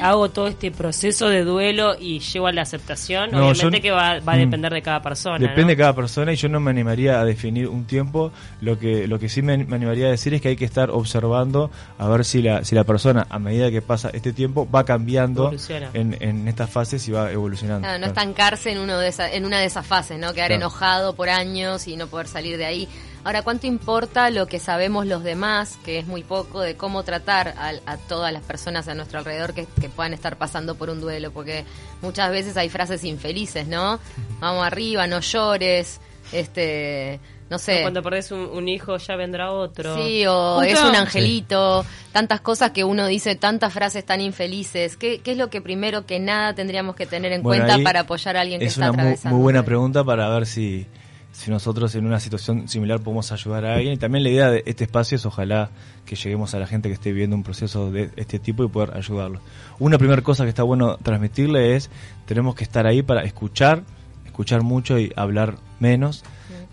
hago 0.00 0.30
todo 0.30 0.46
este 0.46 0.70
proceso 0.70 1.28
de 1.28 1.44
duelo 1.44 1.96
y 1.98 2.20
llego 2.20 2.46
a 2.46 2.52
la 2.52 2.62
aceptación. 2.62 3.34
Obviamente 3.34 3.80
que 3.80 3.90
va, 3.90 4.12
a 4.12 4.20
mm, 4.20 4.38
depender 4.38 4.72
de 4.72 4.82
cada 4.82 5.02
persona. 5.02 5.38
Depende 5.38 5.72
de 5.72 5.76
cada 5.76 5.94
persona 5.94 6.32
y 6.32 6.36
yo 6.36 6.48
no 6.48 6.60
me 6.60 6.70
animaría 6.70 7.20
a 7.20 7.24
definir 7.24 7.68
un 7.68 7.84
tiempo. 7.84 8.32
Lo 8.60 8.78
que, 8.78 9.08
lo 9.08 9.18
que 9.18 9.28
sí 9.28 9.42
me, 9.42 9.54
animaría 9.54 10.06
a 10.06 10.10
decir 10.10 10.34
es 10.34 10.40
que 10.40 10.48
hay 10.48 10.56
que 10.56 10.64
estar 10.64 10.90
observando 10.90 11.70
a 11.98 12.08
ver 12.08 12.24
si 12.24 12.42
la, 12.42 12.64
si 12.64 12.74
la 12.74 12.84
persona, 12.84 13.26
a 13.28 13.38
medida 13.38 13.70
que 13.70 13.82
pasa 13.82 14.10
este 14.12 14.32
tiempo, 14.32 14.68
va 14.70 14.84
cambiando 14.84 15.52
en, 15.92 16.16
en 16.20 16.46
estas 16.46 16.70
fases 16.70 17.06
y 17.08 17.12
va 17.12 17.32
evolucionando. 17.32 17.98
no 17.98 18.06
estancarse 18.06 18.70
en, 18.70 18.78
uno 18.78 18.98
de 18.98 19.08
esa, 19.08 19.30
en 19.30 19.44
una 19.44 19.58
de 19.58 19.66
esas 19.66 19.86
fases, 19.86 20.18
¿no? 20.18 20.32
Quedar 20.32 20.52
enojado 20.68 21.14
por 21.14 21.30
años 21.30 21.88
y 21.88 21.96
no 21.96 22.08
poder 22.08 22.28
salir 22.28 22.58
de 22.58 22.66
ahí. 22.66 22.88
Ahora, 23.24 23.42
¿cuánto 23.42 23.66
importa 23.66 24.30
lo 24.30 24.46
que 24.46 24.58
sabemos 24.58 25.06
los 25.06 25.22
demás, 25.22 25.78
que 25.84 25.98
es 25.98 26.06
muy 26.06 26.22
poco, 26.22 26.60
de 26.60 26.76
cómo 26.76 27.02
tratar 27.02 27.54
a, 27.58 27.96
todas 27.96 28.32
las 28.32 28.42
personas 28.42 28.86
a 28.88 28.94
nuestro 28.94 29.18
alrededor 29.18 29.54
que, 29.54 29.66
puedan 29.88 30.12
estar 30.12 30.36
pasando 30.36 30.76
por 30.76 30.90
un 30.90 31.00
duelo? 31.00 31.30
Porque 31.32 31.64
muchas 32.02 32.30
veces 32.30 32.56
hay 32.56 32.68
frases 32.68 33.02
infelices, 33.04 33.66
¿no? 33.66 33.98
Vamos 34.40 34.66
arriba, 34.66 35.06
no 35.06 35.20
llores, 35.20 36.00
este 36.32 37.18
no 37.50 37.58
sé. 37.58 37.82
cuando 37.82 38.02
perdés 38.02 38.30
un, 38.30 38.68
hijo 38.68 38.98
ya 38.98 39.16
vendrá 39.16 39.52
otro. 39.52 39.96
Sí, 39.96 40.26
o 40.26 40.62
es 40.62 40.82
un 40.82 40.94
angelito, 40.94 41.84
tantas 42.12 42.40
cosas 42.40 42.72
que 42.72 42.84
uno 42.84 43.06
dice, 43.06 43.36
tantas 43.36 43.72
frases 43.72 44.04
tan 44.04 44.20
infelices. 44.20 44.96
¿Qué, 44.96 45.20
es 45.24 45.36
lo 45.36 45.48
que 45.48 45.62
primero 45.62 46.04
que 46.04 46.20
nada 46.20 46.54
tendríamos 46.54 46.94
que 46.94 47.06
tener 47.06 47.32
en 47.32 47.42
cuenta 47.42 47.78
para 47.82 48.00
apoyar 48.00 48.36
a 48.36 48.42
alguien 48.42 48.60
que 48.60 48.66
está 48.66 48.88
atravesando? 48.88 49.14
Es 49.14 49.24
una 49.24 49.34
muy 49.34 49.42
buena 49.42 49.64
pregunta 49.64 50.04
para 50.04 50.28
ver 50.28 50.46
si, 50.46 50.86
si 51.32 51.50
nosotros 51.50 51.94
en 51.94 52.04
una 52.04 52.20
situación 52.20 52.68
similar 52.68 53.00
podemos 53.00 53.32
ayudar 53.32 53.64
a 53.64 53.74
alguien. 53.76 53.94
Y 53.94 53.96
también 53.96 54.24
la 54.24 54.30
idea 54.30 54.50
de 54.50 54.62
este 54.66 54.84
espacio 54.84 55.16
es 55.16 55.24
ojalá 55.24 55.70
que 56.04 56.16
lleguemos 56.16 56.54
a 56.54 56.58
la 56.58 56.66
gente 56.66 56.88
que 56.88 56.94
esté 56.94 57.12
viviendo 57.12 57.34
un 57.34 57.44
proceso 57.44 57.90
de 57.90 58.10
este 58.16 58.38
tipo 58.38 58.62
y 58.62 58.68
poder 58.68 58.94
ayudarlos. 58.94 59.40
Una 59.78 59.96
primera 59.96 60.20
cosa 60.20 60.44
que 60.44 60.50
está 60.50 60.64
bueno 60.64 60.98
transmitirle 60.98 61.76
es, 61.76 61.88
tenemos 62.26 62.54
que 62.54 62.64
estar 62.64 62.86
ahí 62.86 63.02
para 63.02 63.22
escuchar, 63.24 63.84
escuchar 64.26 64.62
mucho 64.62 64.98
y 64.98 65.12
hablar 65.16 65.56
menos 65.80 66.24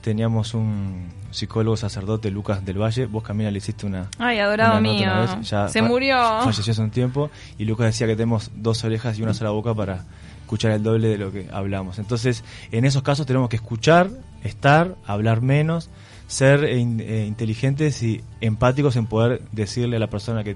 teníamos 0.05 0.53
un 0.53 1.07
psicólogo 1.31 1.75
sacerdote, 1.75 2.29
Lucas 2.29 2.63
del 2.63 2.79
Valle. 2.79 3.07
Vos, 3.07 3.23
Camila, 3.23 3.49
le 3.49 3.57
hiciste 3.57 3.87
una. 3.87 4.07
Ay, 4.19 4.37
adorado 4.37 4.79
mío. 4.79 5.09
Se 5.41 5.81
murió. 5.81 6.15
Falleció 6.43 6.73
hace 6.73 6.81
un 6.83 6.91
tiempo. 6.91 7.31
Y 7.57 7.65
Lucas 7.65 7.87
decía 7.87 8.05
que 8.05 8.15
tenemos 8.15 8.51
dos 8.55 8.83
orejas 8.83 9.17
y 9.17 9.23
una 9.23 9.33
sola 9.33 9.49
boca 9.49 9.73
para 9.73 10.05
escuchar 10.41 10.73
el 10.73 10.83
doble 10.83 11.07
de 11.07 11.17
lo 11.17 11.31
que 11.31 11.47
hablamos. 11.51 11.97
Entonces, 11.97 12.43
en 12.71 12.85
esos 12.85 13.01
casos 13.01 13.25
tenemos 13.25 13.49
que 13.49 13.55
escuchar, 13.55 14.11
estar, 14.43 14.95
hablar 15.07 15.41
menos, 15.41 15.89
ser 16.27 16.63
eh, 16.65 16.75
eh, 16.81 17.25
inteligentes 17.27 18.03
y 18.03 18.21
empáticos 18.41 18.97
en 18.97 19.07
poder 19.07 19.41
decirle 19.53 19.97
a 19.97 19.99
la 19.99 20.11
persona 20.11 20.43
que 20.43 20.55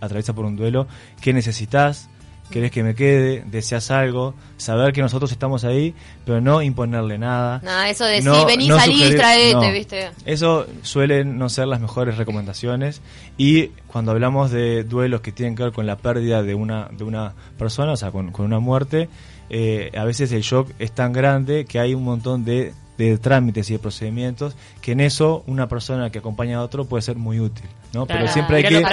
atraviesa 0.00 0.34
por 0.34 0.44
un 0.44 0.54
duelo 0.54 0.86
qué 1.20 1.32
necesitas, 1.32 2.08
querés 2.54 2.70
que 2.70 2.84
me 2.84 2.94
quede, 2.94 3.42
deseas 3.46 3.90
algo, 3.90 4.32
saber 4.58 4.92
que 4.92 5.02
nosotros 5.02 5.32
estamos 5.32 5.64
ahí, 5.64 5.92
pero 6.24 6.40
no 6.40 6.62
imponerle 6.62 7.18
nada. 7.18 7.60
No, 7.64 7.82
eso 7.82 8.04
de 8.04 8.20
no, 8.20 8.48
sí, 8.48 8.68
salir, 8.68 9.16
traete, 9.16 9.72
¿viste? 9.72 10.10
Eso 10.24 10.64
suelen 10.82 11.36
no 11.36 11.48
ser 11.48 11.66
las 11.66 11.80
mejores 11.80 12.16
recomendaciones 12.16 13.02
y 13.36 13.70
cuando 13.88 14.12
hablamos 14.12 14.52
de 14.52 14.84
duelos 14.84 15.20
que 15.20 15.32
tienen 15.32 15.56
que 15.56 15.64
ver 15.64 15.72
con 15.72 15.84
la 15.84 15.96
pérdida 15.96 16.44
de 16.44 16.54
una, 16.54 16.90
de 16.96 17.02
una 17.02 17.32
persona, 17.58 17.90
o 17.90 17.96
sea, 17.96 18.12
con, 18.12 18.30
con 18.30 18.46
una 18.46 18.60
muerte, 18.60 19.08
eh, 19.50 19.90
a 19.96 20.04
veces 20.04 20.30
el 20.30 20.42
shock 20.42 20.70
es 20.78 20.92
tan 20.92 21.12
grande 21.12 21.64
que 21.64 21.80
hay 21.80 21.92
un 21.92 22.04
montón 22.04 22.44
de 22.44 22.72
de 22.98 23.18
trámites 23.18 23.68
y 23.70 23.74
de 23.74 23.78
procedimientos, 23.78 24.54
que 24.80 24.92
en 24.92 25.00
eso 25.00 25.42
una 25.46 25.68
persona 25.68 26.10
que 26.10 26.18
acompaña 26.18 26.58
a 26.58 26.62
otro 26.62 26.84
puede 26.84 27.02
ser 27.02 27.16
muy 27.16 27.40
útil, 27.40 27.66
¿no? 27.92 28.06
Pero 28.06 28.28
siempre 28.28 28.58
hay 28.58 28.62
que 28.62 28.84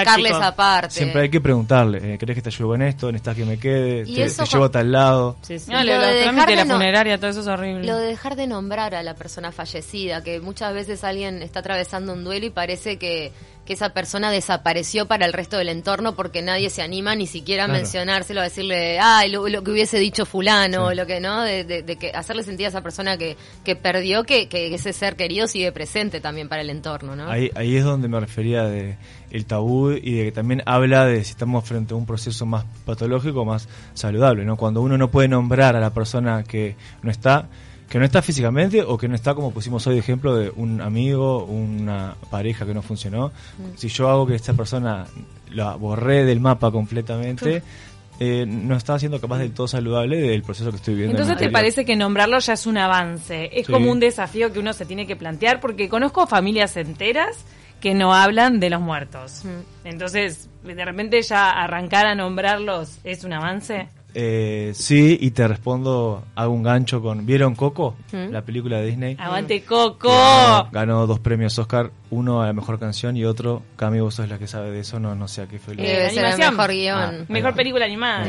siempre 0.90 1.22
hay 1.22 1.30
que 1.30 1.42
preguntarle, 1.42 2.14
eh, 2.14 2.18
¿crees 2.18 2.36
que 2.36 2.42
te 2.42 2.50
ayudo 2.50 2.76
en 2.76 2.82
esto? 2.84 3.12
¿Necesitas 3.12 3.36
que 3.36 3.46
me 3.46 3.58
quede? 3.58 4.06
¿Te, 4.06 4.46
llevo 4.46 4.66
a 4.66 4.72
tal 4.72 4.92
lado? 4.92 5.38
Sí, 5.42 5.60
sí. 5.60 5.72
lo, 5.72 5.80
de 5.80 6.14
dejar 6.14 6.50
de 6.50 6.56
la 6.56 6.66
funeraria, 6.66 7.18
todo 7.18 7.30
eso 7.30 7.42
es 7.42 7.48
horrible. 7.48 7.86
Lo 7.86 7.98
de 7.98 8.08
dejar 8.08 8.36
de 8.36 8.48
nombrar 8.48 8.96
a 8.96 9.04
la 9.04 9.16
persona 9.16 9.52
fallecida, 9.52 10.24
que 10.24 10.40
muchas 10.40 10.74
veces 10.74 11.04
alguien 11.04 11.42
está 11.42 11.60
atravesando 11.60 12.14
un 12.14 12.24
duelo 12.24 12.46
y 12.46 12.50
parece 12.50 12.98
que 12.98 13.32
que 13.72 13.76
esa 13.76 13.94
persona 13.94 14.32
desapareció 14.32 15.06
para 15.06 15.26
el 15.26 15.32
resto 15.32 15.58
del 15.58 15.70
entorno 15.70 16.14
porque 16.14 16.42
nadie 16.42 16.70
se 16.70 16.82
anima 16.82 17.16
ni 17.16 17.26
siquiera 17.26 17.64
a 17.64 17.68
mencionárselo, 17.70 18.42
a 18.42 18.44
decirle, 18.44 19.00
ay, 19.00 19.32
lo, 19.32 19.46
que 19.64 19.72
hubiese 19.72 19.98
dicho 19.98 20.26
fulano, 20.26 20.94
lo 20.94 21.06
que 21.06 21.22
no, 21.22 21.42
de, 21.42 21.98
que 21.98 22.12
hacerle 22.12 22.44
sentir 22.44 22.66
a 22.66 22.70
esa 22.70 22.82
persona 22.82 23.16
que, 23.16 23.38
que 23.64 23.78
perdió 23.78 24.26
que, 24.26 24.50
que, 24.50 24.76
ese 24.76 24.92
ser 24.92 25.16
querido 25.16 25.48
sigue 25.48 25.72
presente 25.72 26.20
también 26.20 26.50
para 26.50 26.64
el 26.64 26.70
entorno, 26.70 27.16
¿no? 27.16 27.32
Ahí, 27.32 27.50
ahí 27.56 27.78
es 27.78 27.86
donde 27.86 28.10
me 28.10 28.20
refería 28.20 28.64
de 28.64 28.98
el 29.30 29.46
tabú 29.46 29.92
y 29.92 30.16
de 30.16 30.26
que 30.26 30.32
también 30.34 30.62
habla 30.66 31.06
de 31.06 31.24
si 31.24 31.32
estamos 31.32 31.64
frente 31.64 31.94
a 31.94 31.98
un 31.98 32.06
proceso 32.06 32.46
más 32.46 32.66
patológico 32.86 33.46
más 33.46 33.70
saludable, 33.94 34.44
¿no? 34.44 34.58
Cuando 34.58 34.82
uno 34.82 34.98
no 34.98 35.10
puede 35.10 35.30
nombrar 35.30 35.78
a 35.78 35.80
la 35.80 35.94
persona 35.94 36.44
que 36.44 36.76
no 37.04 37.10
está, 37.10 37.48
que 37.92 38.00
no 38.00 38.06
está 38.06 38.22
físicamente 38.22 38.84
o 38.84 38.98
que 38.98 39.10
no 39.10 39.16
está 39.16 39.36
como 39.36 39.52
pusimos 39.52 39.86
hoy 39.86 39.96
de 39.96 40.00
ejemplo 40.00 40.34
de 40.34 40.50
un 40.56 40.80
amigo, 40.80 41.44
una 41.44 42.16
pareja 42.30 42.66
que 42.66 42.74
no 42.74 42.82
funcionó. 42.82 43.34
Mm. 43.58 43.76
Si 43.76 43.90
yo 43.90 44.10
hago 44.10 44.26
que 44.26 44.36
esta 44.36 44.54
persona 44.54 45.06
la 45.50 45.76
borré 45.76 46.24
del 46.24 46.40
mapa 46.40 46.72
completamente, 46.72 47.62
eh, 48.18 48.46
no 48.48 48.78
está 48.78 48.98
siendo 48.98 49.20
capaz 49.20 49.40
del 49.40 49.52
todo 49.52 49.68
saludable 49.68 50.22
del 50.22 50.42
proceso 50.42 50.70
que 50.70 50.78
estoy 50.78 50.94
viviendo. 50.94 51.20
Entonces 51.20 51.46
te 51.46 51.52
parece 51.52 51.84
que 51.84 51.98
nombrarlo 51.98 52.40
ya 52.40 52.54
es 52.54 52.66
un 52.66 52.78
avance, 52.78 53.50
es 53.52 53.68
como 53.68 53.92
un 53.92 54.00
desafío 54.00 54.54
que 54.54 54.60
uno 54.60 54.72
se 54.72 54.86
tiene 54.86 55.06
que 55.06 55.18
plantear 55.18 55.60
porque 55.60 55.90
conozco 55.90 56.26
familias 56.28 56.78
enteras 56.78 57.44
que 57.82 57.94
no 57.94 58.14
hablan 58.14 58.62
de 58.62 58.70
los 58.70 58.80
muertos. 58.80 59.44
Mm. 59.44 59.88
Entonces, 59.88 60.50
de 60.64 60.86
repente 60.86 61.22
ya 61.24 61.50
arrancar 61.50 62.06
a 62.06 62.16
nombrarlos 62.16 63.00
es 63.04 63.26
un 63.26 63.34
avance. 63.34 63.90
Eh, 64.14 64.72
sí, 64.76 65.18
y 65.22 65.32
te 65.32 65.48
respondo, 65.48 66.24
hago 66.36 66.54
un 66.54 66.64
gancho 66.64 67.02
con... 67.02 67.26
¿Vieron 67.26 67.56
Coco? 67.56 67.96
¿Mm? 68.12 68.32
La 68.32 68.42
película 68.44 68.78
de 68.78 68.88
Disney. 68.88 69.16
¡Aguante 69.20 69.64
Coco! 69.64 70.12
Ganó, 70.72 71.08
dos 71.08 71.20
premios 71.20 71.58
Oscar, 71.58 71.92
uno 72.10 72.42
a 72.42 72.48
la 72.48 72.54
mejor 72.54 72.80
canción 72.80 73.16
y 73.16 73.24
otro, 73.24 73.64
Cami, 73.78 74.00
vos 74.02 74.16
sos 74.16 74.28
la 74.28 74.38
que 74.38 74.48
sabe 74.48 74.72
de 74.72 74.82
eso, 74.82 75.00
no, 75.00 75.16
no 75.16 75.28
sé 75.28 75.44
a 75.44 75.48
qué 75.48 75.60
fue. 75.60 75.76
Eh, 75.78 76.12
mejor 76.38 76.72
guion. 76.72 76.98
Ah, 76.98 77.26
mejor 77.30 77.56
película 77.56 77.86
animada. 77.86 78.28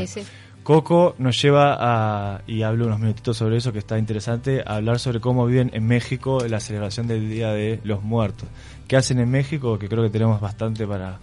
Coco 0.63 1.17
nos 1.19 1.43
lleva 1.43 1.77
a, 1.81 2.43
y 2.47 2.63
hablo 2.63 2.87
unos 2.87 3.01
minutitos 3.01 3.37
sobre 3.37 3.57
eso 3.57 3.73
que 3.73 3.81
está 3.81 3.99
interesante, 3.99 4.63
a 4.65 4.77
hablar 4.77 5.01
sobre 5.01 5.19
cómo 5.19 5.45
viven 5.47 5.71
en 5.75 5.85
México 5.87 6.39
la 6.49 6.61
celebración 6.61 7.09
del 7.09 7.29
Día 7.29 7.51
de 7.51 7.81
los 7.83 8.05
Muertos. 8.05 8.49
¿Qué 8.87 8.97
hacen 8.97 9.19
en 9.19 9.29
México? 9.29 9.79
Que 9.79 9.89
creo 9.89 10.05
que 10.05 10.11
tenemos 10.11 10.41
bastante 10.41 10.87
para 10.87 11.19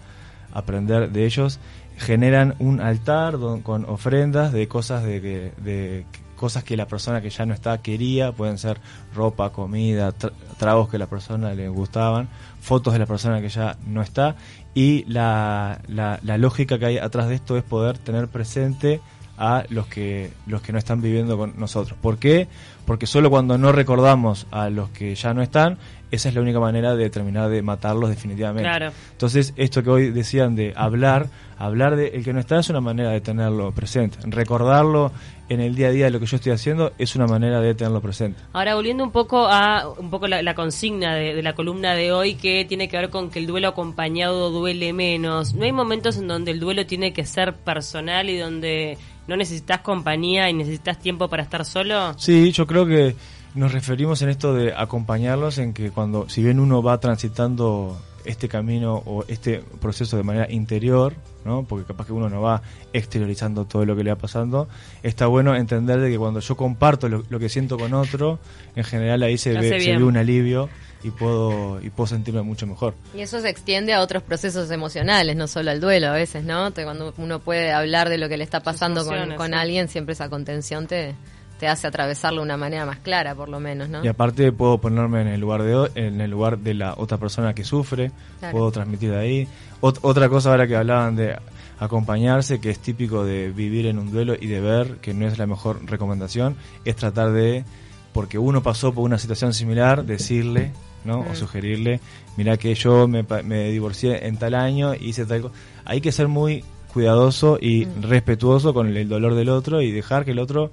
aprender 0.52 1.10
de 1.10 1.26
ellos 1.26 1.60
generan 2.00 2.56
un 2.60 2.82
altar 2.82 3.38
con 3.64 3.86
ofrendas 3.86 4.52
de 4.54 4.68
cosas 4.68 5.04
de, 5.04 5.22
que, 5.22 5.54
de 5.62 6.06
cosas 6.36 6.64
que 6.64 6.78
la 6.78 6.88
persona 6.88 7.22
que 7.22 7.30
ya 7.30 7.46
no 7.46 7.54
está 7.54 7.80
quería, 7.80 8.32
pueden 8.32 8.58
ser 8.58 8.80
ropa, 9.14 9.52
comida, 9.52 10.14
tragos 10.58 10.90
que 10.90 10.98
la 10.98 11.08
persona 11.08 11.54
le 11.54 11.68
gustaban, 11.68 12.30
fotos 12.62 12.94
de 12.94 13.00
la 13.00 13.06
persona 13.06 13.42
que 13.42 13.50
ya 13.50 13.78
no 13.86 14.02
está 14.02 14.38
y 14.74 15.04
la, 15.06 15.82
la, 15.88 16.20
la 16.24 16.38
lógica 16.38 16.80
que 16.80 16.86
hay 16.86 16.98
atrás 16.98 17.28
de 17.28 17.36
esto 17.36 17.58
es 17.58 17.64
poder 17.64 17.98
tener 17.98 18.30
presente 18.30 19.02
a 19.38 19.64
los 19.70 19.88
que 19.88 20.32
los 20.48 20.62
que 20.62 20.74
no 20.74 20.80
están 20.80 21.02
viviendo 21.02 21.38
con 21.38 21.58
nosotros. 21.58 21.98
¿Por 22.02 22.18
qué? 22.18 22.50
Porque 22.90 23.06
solo 23.06 23.30
cuando 23.30 23.56
no 23.60 23.72
recordamos 23.72 24.48
a 24.50 24.72
los 24.72 24.90
que 24.90 25.14
ya 25.14 25.32
no 25.32 25.44
están 25.44 25.78
esa 26.12 26.30
es 26.30 26.36
la 26.36 26.42
única 26.42 26.60
manera 26.60 26.96
de 26.96 27.10
terminar 27.10 27.50
de 27.50 27.62
matarlos 27.62 28.10
definitivamente. 28.10 28.92
Entonces, 29.12 29.54
esto 29.58 29.84
que 29.84 29.90
hoy 29.90 30.12
decían 30.12 30.56
de 30.56 30.74
hablar, 30.76 31.28
hablar 31.58 31.96
de 31.96 32.08
el 32.08 32.24
que 32.24 32.34
no 32.34 32.40
está 32.40 32.60
es 32.60 32.70
una 32.70 32.82
manera 32.82 33.12
de 33.12 33.22
tenerlo 33.22 33.72
presente. 33.72 34.18
Recordarlo 34.24 35.12
en 35.50 35.62
el 35.62 35.76
día 35.76 35.88
a 35.88 35.92
día 35.92 36.06
de 36.06 36.12
lo 36.12 36.20
que 36.20 36.26
yo 36.26 36.38
estoy 36.38 36.52
haciendo 36.52 36.94
es 36.98 37.16
una 37.16 37.28
manera 37.28 37.62
de 37.62 37.76
tenerlo 37.76 38.02
presente. 38.02 38.40
Ahora, 38.54 38.74
volviendo 38.74 39.04
un 39.04 39.12
poco 39.12 39.48
a 39.48 39.88
un 40.00 40.10
poco 40.10 40.28
la, 40.28 40.56
consigna 40.56 41.14
de, 41.14 41.42
la 41.44 41.54
columna 41.54 41.94
de 41.94 42.12
hoy 42.12 42.36
que 42.36 42.66
tiene 42.66 42.88
que 42.88 42.98
ver 42.98 43.10
con 43.10 43.30
que 43.30 43.40
el 43.40 43.46
duelo 43.46 43.68
acompañado 43.68 44.50
duele 44.50 44.94
menos. 44.94 45.54
¿No 45.54 45.64
hay 45.64 45.72
momentos 45.72 46.18
en 46.18 46.28
donde 46.28 46.52
el 46.52 46.60
duelo 46.60 46.88
tiene 46.88 47.14
que 47.14 47.26
ser 47.26 47.54
personal 47.54 48.30
y 48.30 48.38
donde 48.38 48.98
no 49.28 49.38
necesitas 49.38 49.82
compañía 49.82 50.50
y 50.50 50.54
necesitas 50.54 51.00
tiempo 51.00 51.28
para 51.28 51.44
estar 51.44 51.64
solo? 51.64 52.18
Sí, 52.18 52.52
yo 52.52 52.66
creo 52.66 52.79
que 52.86 53.16
nos 53.56 53.74
referimos 53.74 54.22
en 54.22 54.30
esto 54.30 54.54
de 54.54 54.74
acompañarlos 54.74 55.58
en 55.58 55.74
que 55.74 55.92
cuando, 55.92 56.30
si 56.30 56.44
bien 56.44 56.60
uno 56.60 56.84
va 56.84 57.00
transitando 57.00 57.98
este 58.26 58.48
camino 58.48 59.02
o 59.06 59.24
este 59.28 59.64
proceso 59.82 60.18
de 60.18 60.24
manera 60.24 60.52
interior, 60.52 61.14
¿no? 61.46 61.64
porque 61.64 61.86
capaz 61.86 62.08
que 62.08 62.14
uno 62.14 62.30
no 62.30 62.42
va 62.42 62.62
exteriorizando 62.94 63.66
todo 63.66 63.86
lo 63.86 63.96
que 63.96 64.04
le 64.04 64.12
va 64.12 64.18
pasando, 64.18 64.68
está 65.04 65.28
bueno 65.28 65.56
entender 65.56 66.00
de 66.00 66.12
que 66.12 66.18
cuando 66.18 66.40
yo 66.40 66.56
comparto 66.56 67.10
lo, 67.10 67.40
que 67.40 67.50
siento 67.50 67.78
con 67.78 67.94
otro, 67.94 68.40
en 68.76 68.84
general 68.84 69.24
ahí 69.24 69.38
se, 69.38 69.54
ve, 69.54 69.82
se 69.82 69.98
ve, 69.98 70.04
un 70.04 70.18
alivio 70.18 70.70
y 71.02 71.12
puedo 71.12 71.80
y 71.82 71.90
puedo 71.90 72.08
sentirme 72.08 72.42
mucho 72.42 72.68
mejor. 72.68 72.94
Y 73.16 73.22
eso 73.22 73.40
se 73.40 73.50
extiende 73.50 73.94
a 73.94 74.02
otros 74.02 74.22
procesos 74.22 74.70
emocionales, 74.70 75.36
no 75.36 75.48
solo 75.48 75.72
al 75.72 75.80
duelo 75.80 76.08
a 76.08 76.14
veces, 76.14 76.44
¿no? 76.44 76.72
cuando 76.74 77.14
uno 77.18 77.40
puede 77.40 77.72
hablar 77.72 78.10
de 78.10 78.18
lo 78.18 78.30
que 78.30 78.38
le 78.38 78.44
está 78.44 78.60
pasando 78.60 79.06
con, 79.06 79.36
con 79.36 79.54
alguien, 79.54 79.88
siempre 79.88 80.14
esa 80.14 80.30
contención 80.30 80.88
te 80.88 81.16
te 81.60 81.68
hace 81.68 81.88
atravesarlo 81.88 82.40
de 82.40 82.46
una 82.46 82.58
manera 82.58 82.86
más 82.86 83.00
clara, 83.00 83.36
por 83.36 83.50
lo 83.50 83.60
menos, 83.60 83.90
¿no? 83.90 84.04
Y 84.04 84.08
aparte 84.08 84.52
puedo 84.54 84.78
ponerme 84.78 85.22
en 85.22 85.28
el 85.28 85.42
lugar 85.42 85.62
de 85.62 85.92
en 85.96 86.22
el 86.22 86.32
lugar 86.32 86.58
de 86.58 86.74
la 86.74 86.94
otra 86.98 87.18
persona 87.18 87.54
que 87.54 87.66
sufre, 87.66 88.12
puedo 88.52 88.72
transmitir 88.72 89.12
de 89.12 89.18
ahí. 89.18 89.48
otra 89.82 90.30
cosa 90.30 90.52
ahora 90.52 90.68
que 90.68 90.78
hablaban 90.78 91.18
de 91.18 91.38
acompañarse, 91.78 92.60
que 92.60 92.70
es 92.70 92.80
típico 92.80 93.26
de 93.26 93.52
vivir 93.52 93.88
en 93.88 94.00
un 94.00 94.12
duelo 94.12 94.36
y 94.40 94.48
de 94.48 94.62
ver 94.62 94.98
que 94.98 95.14
no 95.14 95.28
es 95.28 95.38
la 95.38 95.48
mejor 95.48 95.86
recomendación, 95.86 96.56
es 96.86 96.96
tratar 96.96 97.32
de, 97.34 97.66
porque 98.14 98.38
uno 98.38 98.64
pasó 98.64 98.94
por 98.94 99.04
una 99.04 99.18
situación 99.18 99.54
similar, 99.54 100.06
decirle, 100.06 100.72
¿no? 101.04 101.20
O 101.20 101.32
mm. 101.32 101.36
sugerirle, 101.36 102.00
mira 102.38 102.56
que 102.56 102.74
yo 102.74 103.08
me, 103.10 103.26
me 103.44 103.70
divorcié 103.70 104.28
en 104.28 104.38
tal 104.38 104.56
año, 104.56 104.94
hice 104.96 105.26
tal 105.26 105.42
cosa. 105.42 105.56
Hay 105.84 106.00
que 106.00 106.14
ser 106.14 106.30
muy 106.30 106.64
cuidadoso 106.94 107.58
y 107.60 107.86
mm. 107.86 108.04
respetuoso 108.04 108.74
con 108.74 108.96
el 108.96 109.10
dolor 109.10 109.36
del 109.36 109.50
otro 109.50 109.82
y 109.82 109.92
dejar 109.92 110.24
que 110.24 110.32
el 110.32 110.40
otro 110.40 110.72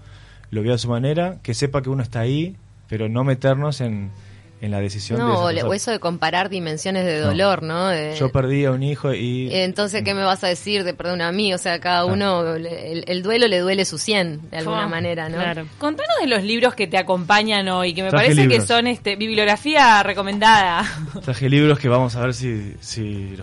lo 0.50 0.62
vea 0.62 0.75
a 0.75 0.79
su 0.79 0.88
manera, 0.88 1.38
que 1.43 1.55
sepa 1.55 1.83
que 1.83 1.91
uno 1.91 2.03
está 2.03 2.21
ahí, 2.21 2.57
pero 2.88 3.09
no 3.09 3.25
meternos 3.25 3.81
en, 3.81 4.11
en 4.61 4.71
la 4.71 4.81
decisión 4.81 5.19
no, 5.19 5.49
de 5.49 5.62
o 5.62 5.73
eso 5.73 5.91
de 5.91 5.99
comparar 5.99 6.49
dimensiones 6.49 7.05
de 7.05 7.21
dolor, 7.21 7.62
¿no? 7.62 7.93
Yo 8.15 8.31
perdí 8.31 8.65
a 8.65 8.73
un 8.73 8.83
hijo 8.83 9.12
y... 9.12 9.49
Entonces, 9.53 10.03
¿qué 10.03 10.15
me 10.15 10.23
vas 10.23 10.43
a 10.45 10.49
decir 10.49 10.85
de 10.85 10.95
perdón 10.95 11.21
a 11.21 11.31
mí? 11.33 11.53
O 11.53 11.59
sea, 11.59 11.79
cada 11.79 12.05
uno, 12.05 12.55
el, 12.55 13.23
duelo 13.23 13.49
le 13.49 13.59
duele 13.59 13.85
su 13.85 13.99
100, 13.99 14.50
de 14.50 14.59
alguna 14.59 14.88
manera, 14.88 15.29
¿no? 15.29 15.37
Claro. 15.37 15.67
Contanos 15.79 16.17
de 16.21 16.26
los 16.26 16.43
libros 16.43 16.75
que 16.75 16.87
te 16.87 16.97
acompañan 16.97 17.69
hoy, 17.69 17.93
que 17.95 18.03
me 18.03 18.11
parece 18.11 18.49
que 18.49 18.61
son 18.61 18.87
este 18.87 19.17
bibliografía 19.17 20.03
recomendada. 20.03 20.85
Traje 21.25 21.49
libros 21.49 21.79
que 21.79 21.88
vamos 21.88 22.17
a 22.17 22.21
ver 22.21 22.35
si, 22.35 22.75
si 22.81 23.37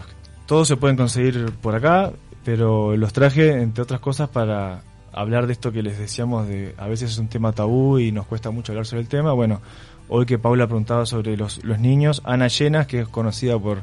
todos 0.48 0.67
se 0.67 0.77
pueden 0.77 0.98
conseguir 0.98 1.51
por 1.62 1.75
acá, 1.75 2.12
pero 2.43 2.98
los 2.98 3.13
traje, 3.13 3.62
entre 3.62 3.83
otras 3.83 4.00
cosas, 4.00 4.29
para 4.29 4.81
hablar 5.13 5.48
de 5.48 5.53
esto 5.53 5.72
que 5.72 5.84
les 5.84 5.98
decíamos, 5.98 6.48
de 6.48 6.74
a 6.77 6.88
veces 6.88 7.12
es 7.12 7.17
un 7.17 7.27
tema 7.27 7.51
tabú 7.51 8.00
y 8.00 8.12
nos 8.12 8.25
cuesta 8.25 8.51
mucho 8.51 8.72
hablar 8.72 8.86
sobre 8.86 9.01
el 9.01 9.08
tema. 9.08 9.34
Bueno, 9.34 9.62
hoy 10.10 10.25
que 10.25 10.38
Paula 10.38 10.67
preguntaba 10.67 11.05
sobre 11.05 11.38
los, 11.38 11.63
los 11.63 11.79
niños, 11.79 12.22
Ana 12.25 12.48
Llenas, 12.48 12.88
que 12.88 13.01
es 13.01 13.08
conocida 13.08 13.58
por 13.58 13.82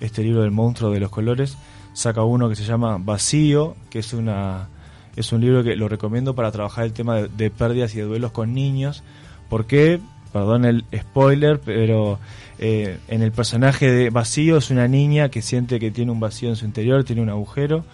este 0.00 0.22
libro 0.22 0.42
del 0.42 0.50
monstruo 0.50 0.90
de 0.90 1.00
los 1.00 1.10
colores, 1.10 1.58
saca 1.92 2.22
uno 2.22 2.48
que 2.48 2.56
se 2.56 2.64
llama 2.64 2.98
Vacío, 2.98 3.76
que 3.90 3.98
es 3.98 4.12
una 4.12 4.68
es 5.16 5.32
un 5.32 5.40
libro 5.40 5.64
que 5.64 5.74
lo 5.74 5.88
recomiendo 5.88 6.36
para 6.36 6.52
trabajar 6.52 6.84
el 6.84 6.92
tema 6.92 7.16
de, 7.16 7.50
pérdidas 7.50 7.92
y 7.94 7.98
de 7.98 8.04
duelos 8.04 8.30
con 8.30 8.54
niños. 8.54 9.02
porque 9.48 10.00
Perdón 10.32 10.66
el 10.66 10.84
spoiler, 10.94 11.58
pero 11.58 12.18
eh, 12.58 12.98
en 13.08 13.22
el 13.22 13.32
personaje 13.32 13.90
de 13.90 14.10
Vacío 14.10 14.58
es 14.58 14.70
una 14.70 14.86
niña 14.86 15.30
que 15.30 15.40
siente 15.40 15.80
que 15.80 15.90
tiene 15.90 16.12
un 16.12 16.20
vacío 16.20 16.50
en 16.50 16.56
su 16.56 16.66
interior, 16.66 17.02
tiene 17.04 17.22
un 17.22 17.30
agujero 17.30 17.84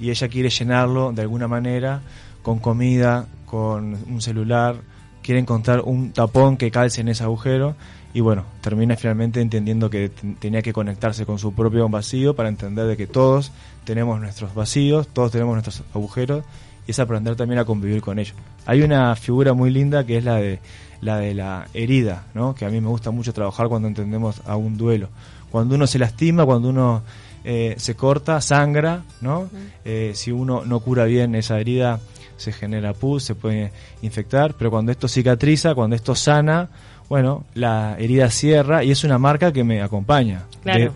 y 0.00 0.10
ella 0.10 0.28
quiere 0.28 0.50
llenarlo 0.50 1.12
de 1.12 1.22
alguna 1.22 1.46
manera 1.46 2.02
con 2.44 2.58
comida, 2.60 3.26
con 3.46 3.96
un 4.08 4.20
celular, 4.20 4.76
quiere 5.22 5.40
encontrar 5.40 5.80
un 5.80 6.12
tapón 6.12 6.58
que 6.58 6.70
calce 6.70 7.00
en 7.00 7.08
ese 7.08 7.24
agujero 7.24 7.74
y 8.12 8.20
bueno, 8.20 8.44
termina 8.60 8.94
finalmente 8.96 9.40
entendiendo 9.40 9.88
que 9.88 10.10
tenía 10.38 10.60
que 10.60 10.74
conectarse 10.74 11.24
con 11.24 11.38
su 11.38 11.54
propio 11.54 11.88
vacío 11.88 12.36
para 12.36 12.50
entender 12.50 12.86
de 12.86 12.96
que 12.98 13.06
todos 13.06 13.50
tenemos 13.84 14.20
nuestros 14.20 14.54
vacíos, 14.54 15.08
todos 15.08 15.32
tenemos 15.32 15.54
nuestros 15.54 15.82
agujeros 15.94 16.44
y 16.86 16.90
es 16.90 16.98
aprender 16.98 17.34
también 17.34 17.58
a 17.58 17.64
convivir 17.64 18.02
con 18.02 18.18
ellos. 18.18 18.36
Hay 18.66 18.82
una 18.82 19.16
figura 19.16 19.54
muy 19.54 19.70
linda 19.70 20.04
que 20.04 20.18
es 20.18 20.24
la 20.24 20.36
de 20.36 20.60
la 21.00 21.16
de 21.16 21.34
la 21.34 21.66
herida, 21.72 22.26
¿no? 22.34 22.54
que 22.54 22.66
a 22.66 22.68
mí 22.68 22.80
me 22.80 22.88
gusta 22.88 23.10
mucho 23.10 23.32
trabajar 23.32 23.68
cuando 23.68 23.88
entendemos 23.88 24.42
a 24.46 24.56
un 24.56 24.76
duelo. 24.76 25.08
Cuando 25.50 25.74
uno 25.74 25.86
se 25.86 25.98
lastima, 25.98 26.44
cuando 26.44 26.68
uno 26.68 27.02
eh, 27.44 27.74
se 27.78 27.94
corta, 27.94 28.40
sangra, 28.40 29.02
¿no? 29.20 29.50
Eh, 29.84 30.12
si 30.14 30.32
uno 30.32 30.64
no 30.64 30.80
cura 30.80 31.04
bien 31.04 31.34
esa 31.34 31.60
herida, 31.60 32.00
se 32.36 32.52
genera 32.52 32.92
pus, 32.92 33.24
se 33.24 33.34
puede 33.34 33.72
infectar, 34.02 34.54
pero 34.54 34.70
cuando 34.70 34.92
esto 34.92 35.08
cicatriza, 35.08 35.74
cuando 35.74 35.96
esto 35.96 36.14
sana, 36.14 36.68
bueno, 37.08 37.44
la 37.54 37.96
herida 37.98 38.30
cierra 38.30 38.82
y 38.82 38.90
es 38.90 39.04
una 39.04 39.18
marca 39.18 39.52
que 39.52 39.64
me 39.64 39.82
acompaña 39.82 40.46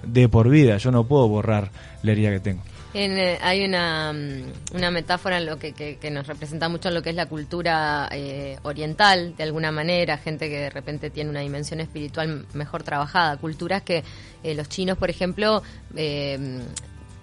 de, 0.04 0.28
por 0.28 0.48
vida. 0.48 0.78
Yo 0.78 0.90
no 0.90 1.04
puedo 1.04 1.28
borrar 1.28 1.70
la 2.02 2.12
herida 2.12 2.30
que 2.30 2.40
tengo. 2.40 2.62
Eh, 2.94 3.38
hay 3.42 3.64
una, 3.64 4.12
mm, 4.12 4.76
una 4.76 4.90
metáfora 4.90 5.36
en 5.36 5.46
lo 5.46 5.58
que, 5.58 5.74
que, 5.74 6.10
nos 6.10 6.26
representa 6.26 6.70
mucho 6.70 6.88
en 6.88 6.94
lo 6.94 7.02
que 7.02 7.10
es 7.10 7.16
la 7.16 7.26
cultura 7.26 8.08
eh, 8.10 8.56
oriental, 8.62 9.36
de 9.36 9.42
alguna 9.42 9.70
manera, 9.70 10.16
gente 10.16 10.48
que 10.48 10.58
de 10.58 10.70
repente 10.70 11.10
tiene 11.10 11.28
una 11.28 11.40
dimensión 11.40 11.80
espiritual 11.80 12.46
mejor 12.54 12.82
trabajada, 12.82 13.36
culturas 13.36 13.82
que 13.82 14.02
eh, 14.42 14.54
los 14.54 14.68
chinos, 14.70 14.96
por 14.96 15.10
ejemplo, 15.10 15.62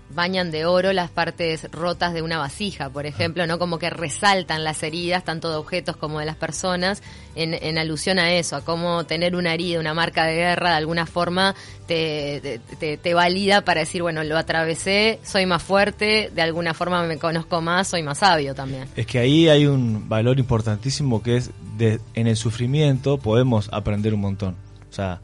bañan 0.09 0.51
de 0.51 0.65
oro 0.65 0.93
las 0.93 1.09
partes 1.09 1.69
rotas 1.71 2.13
de 2.13 2.21
una 2.21 2.37
vasija, 2.37 2.89
por 2.89 3.05
ejemplo, 3.05 3.47
¿no? 3.47 3.57
Como 3.57 3.79
que 3.79 3.89
resaltan 3.89 4.63
las 4.63 4.83
heridas, 4.83 5.23
tanto 5.23 5.49
de 5.49 5.55
objetos 5.55 5.97
como 5.97 6.19
de 6.19 6.25
las 6.25 6.35
personas, 6.35 7.01
en, 7.35 7.77
alusión 7.77 8.19
a 8.19 8.31
eso, 8.31 8.55
a 8.55 8.63
cómo 8.63 9.03
tener 9.05 9.35
una 9.35 9.53
herida, 9.53 9.79
una 9.79 9.93
marca 9.93 10.25
de 10.25 10.35
guerra, 10.35 10.69
de 10.69 10.75
alguna 10.75 11.05
forma 11.05 11.55
te, 11.87 12.61
te, 12.79 13.13
valida 13.13 13.61
para 13.61 13.81
decir, 13.81 14.01
bueno, 14.01 14.23
lo 14.23 14.37
atravesé, 14.37 15.19
soy 15.23 15.45
más 15.45 15.61
fuerte, 15.61 16.31
de 16.33 16.41
alguna 16.41 16.73
forma 16.73 17.03
me 17.03 17.17
conozco 17.17 17.61
más, 17.61 17.87
soy 17.87 18.03
más 18.03 18.19
sabio 18.19 18.55
también. 18.55 18.87
Es 18.95 19.05
que 19.05 19.19
ahí 19.19 19.49
hay 19.49 19.65
un 19.65 20.07
valor 20.07 20.39
importantísimo 20.39 21.21
que 21.21 21.37
es, 21.37 21.51
de, 21.77 21.99
en 22.13 22.27
el 22.27 22.37
sufrimiento 22.37 23.17
podemos 23.17 23.69
aprender 23.73 24.13
un 24.13 24.21
montón. 24.21 24.55
O 24.89 24.93
sea, 24.95 25.19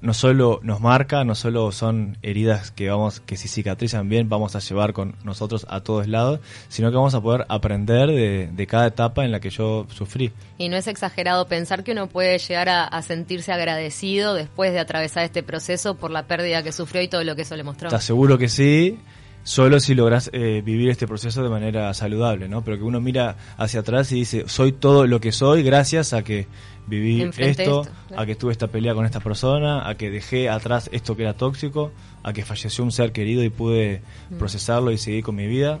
no 0.00 0.14
solo 0.14 0.60
nos 0.62 0.80
marca, 0.80 1.24
no 1.24 1.34
solo 1.34 1.70
son 1.72 2.16
heridas 2.22 2.70
que 2.70 2.88
vamos, 2.88 3.20
que 3.20 3.36
si 3.36 3.48
cicatrizan 3.48 4.08
bien 4.08 4.28
vamos 4.28 4.56
a 4.56 4.60
llevar 4.60 4.92
con 4.92 5.14
nosotros 5.24 5.66
a 5.68 5.80
todos 5.80 6.08
lados, 6.08 6.40
sino 6.68 6.90
que 6.90 6.96
vamos 6.96 7.14
a 7.14 7.20
poder 7.20 7.44
aprender 7.48 8.08
de, 8.10 8.66
cada 8.66 8.86
etapa 8.86 9.24
en 9.24 9.32
la 9.32 9.40
que 9.40 9.50
yo 9.50 9.86
sufrí. 9.90 10.32
Y 10.58 10.68
no 10.68 10.76
es 10.76 10.86
exagerado 10.86 11.46
pensar 11.46 11.84
que 11.84 11.92
uno 11.92 12.08
puede 12.08 12.38
llegar 12.38 12.68
a, 12.68 13.02
sentirse 13.02 13.52
agradecido 13.52 14.34
después 14.34 14.72
de 14.72 14.78
atravesar 14.78 15.24
este 15.24 15.42
proceso 15.42 15.94
por 15.94 16.10
la 16.10 16.22
pérdida 16.22 16.62
que 16.62 16.72
sufrió 16.72 17.02
y 17.02 17.08
todo 17.08 17.22
lo 17.22 17.36
que 17.36 17.42
eso 17.42 17.54
le 17.54 17.64
mostró. 17.64 17.88
Está 17.88 18.00
seguro 18.00 18.38
que 18.38 18.48
sí 18.48 18.98
solo 19.42 19.78
si 19.78 19.94
logras 19.94 20.30
eh, 20.32 20.62
vivir 20.64 20.88
este 20.88 21.06
proceso 21.06 21.42
de 21.42 21.50
manera 21.50 21.92
saludable, 21.92 22.48
¿no? 22.48 22.64
Pero 22.64 22.78
que 22.78 22.84
uno 22.84 23.00
mira 23.00 23.36
hacia 23.58 23.80
atrás 23.80 24.10
y 24.12 24.16
dice, 24.16 24.44
soy 24.46 24.72
todo 24.72 25.06
lo 25.06 25.20
que 25.20 25.32
soy 25.32 25.62
gracias 25.62 26.14
a 26.14 26.22
que 26.22 26.46
viví 26.86 27.30
esto, 27.38 27.86
a 28.16 28.26
que 28.26 28.34
tuve 28.34 28.52
esta 28.52 28.66
pelea 28.68 28.94
con 28.94 29.04
esta 29.04 29.20
persona, 29.20 29.88
a 29.88 29.94
que 29.96 30.10
dejé 30.10 30.48
atrás 30.48 30.90
esto 30.92 31.16
que 31.16 31.22
era 31.22 31.34
tóxico, 31.34 31.92
a 32.22 32.32
que 32.32 32.44
falleció 32.44 32.84
un 32.84 32.92
ser 32.92 33.12
querido 33.12 33.42
y 33.42 33.50
pude 33.50 34.02
mm. 34.30 34.38
procesarlo 34.38 34.90
y 34.90 34.98
seguir 34.98 35.24
con 35.24 35.36
mi 35.36 35.46
vida. 35.46 35.80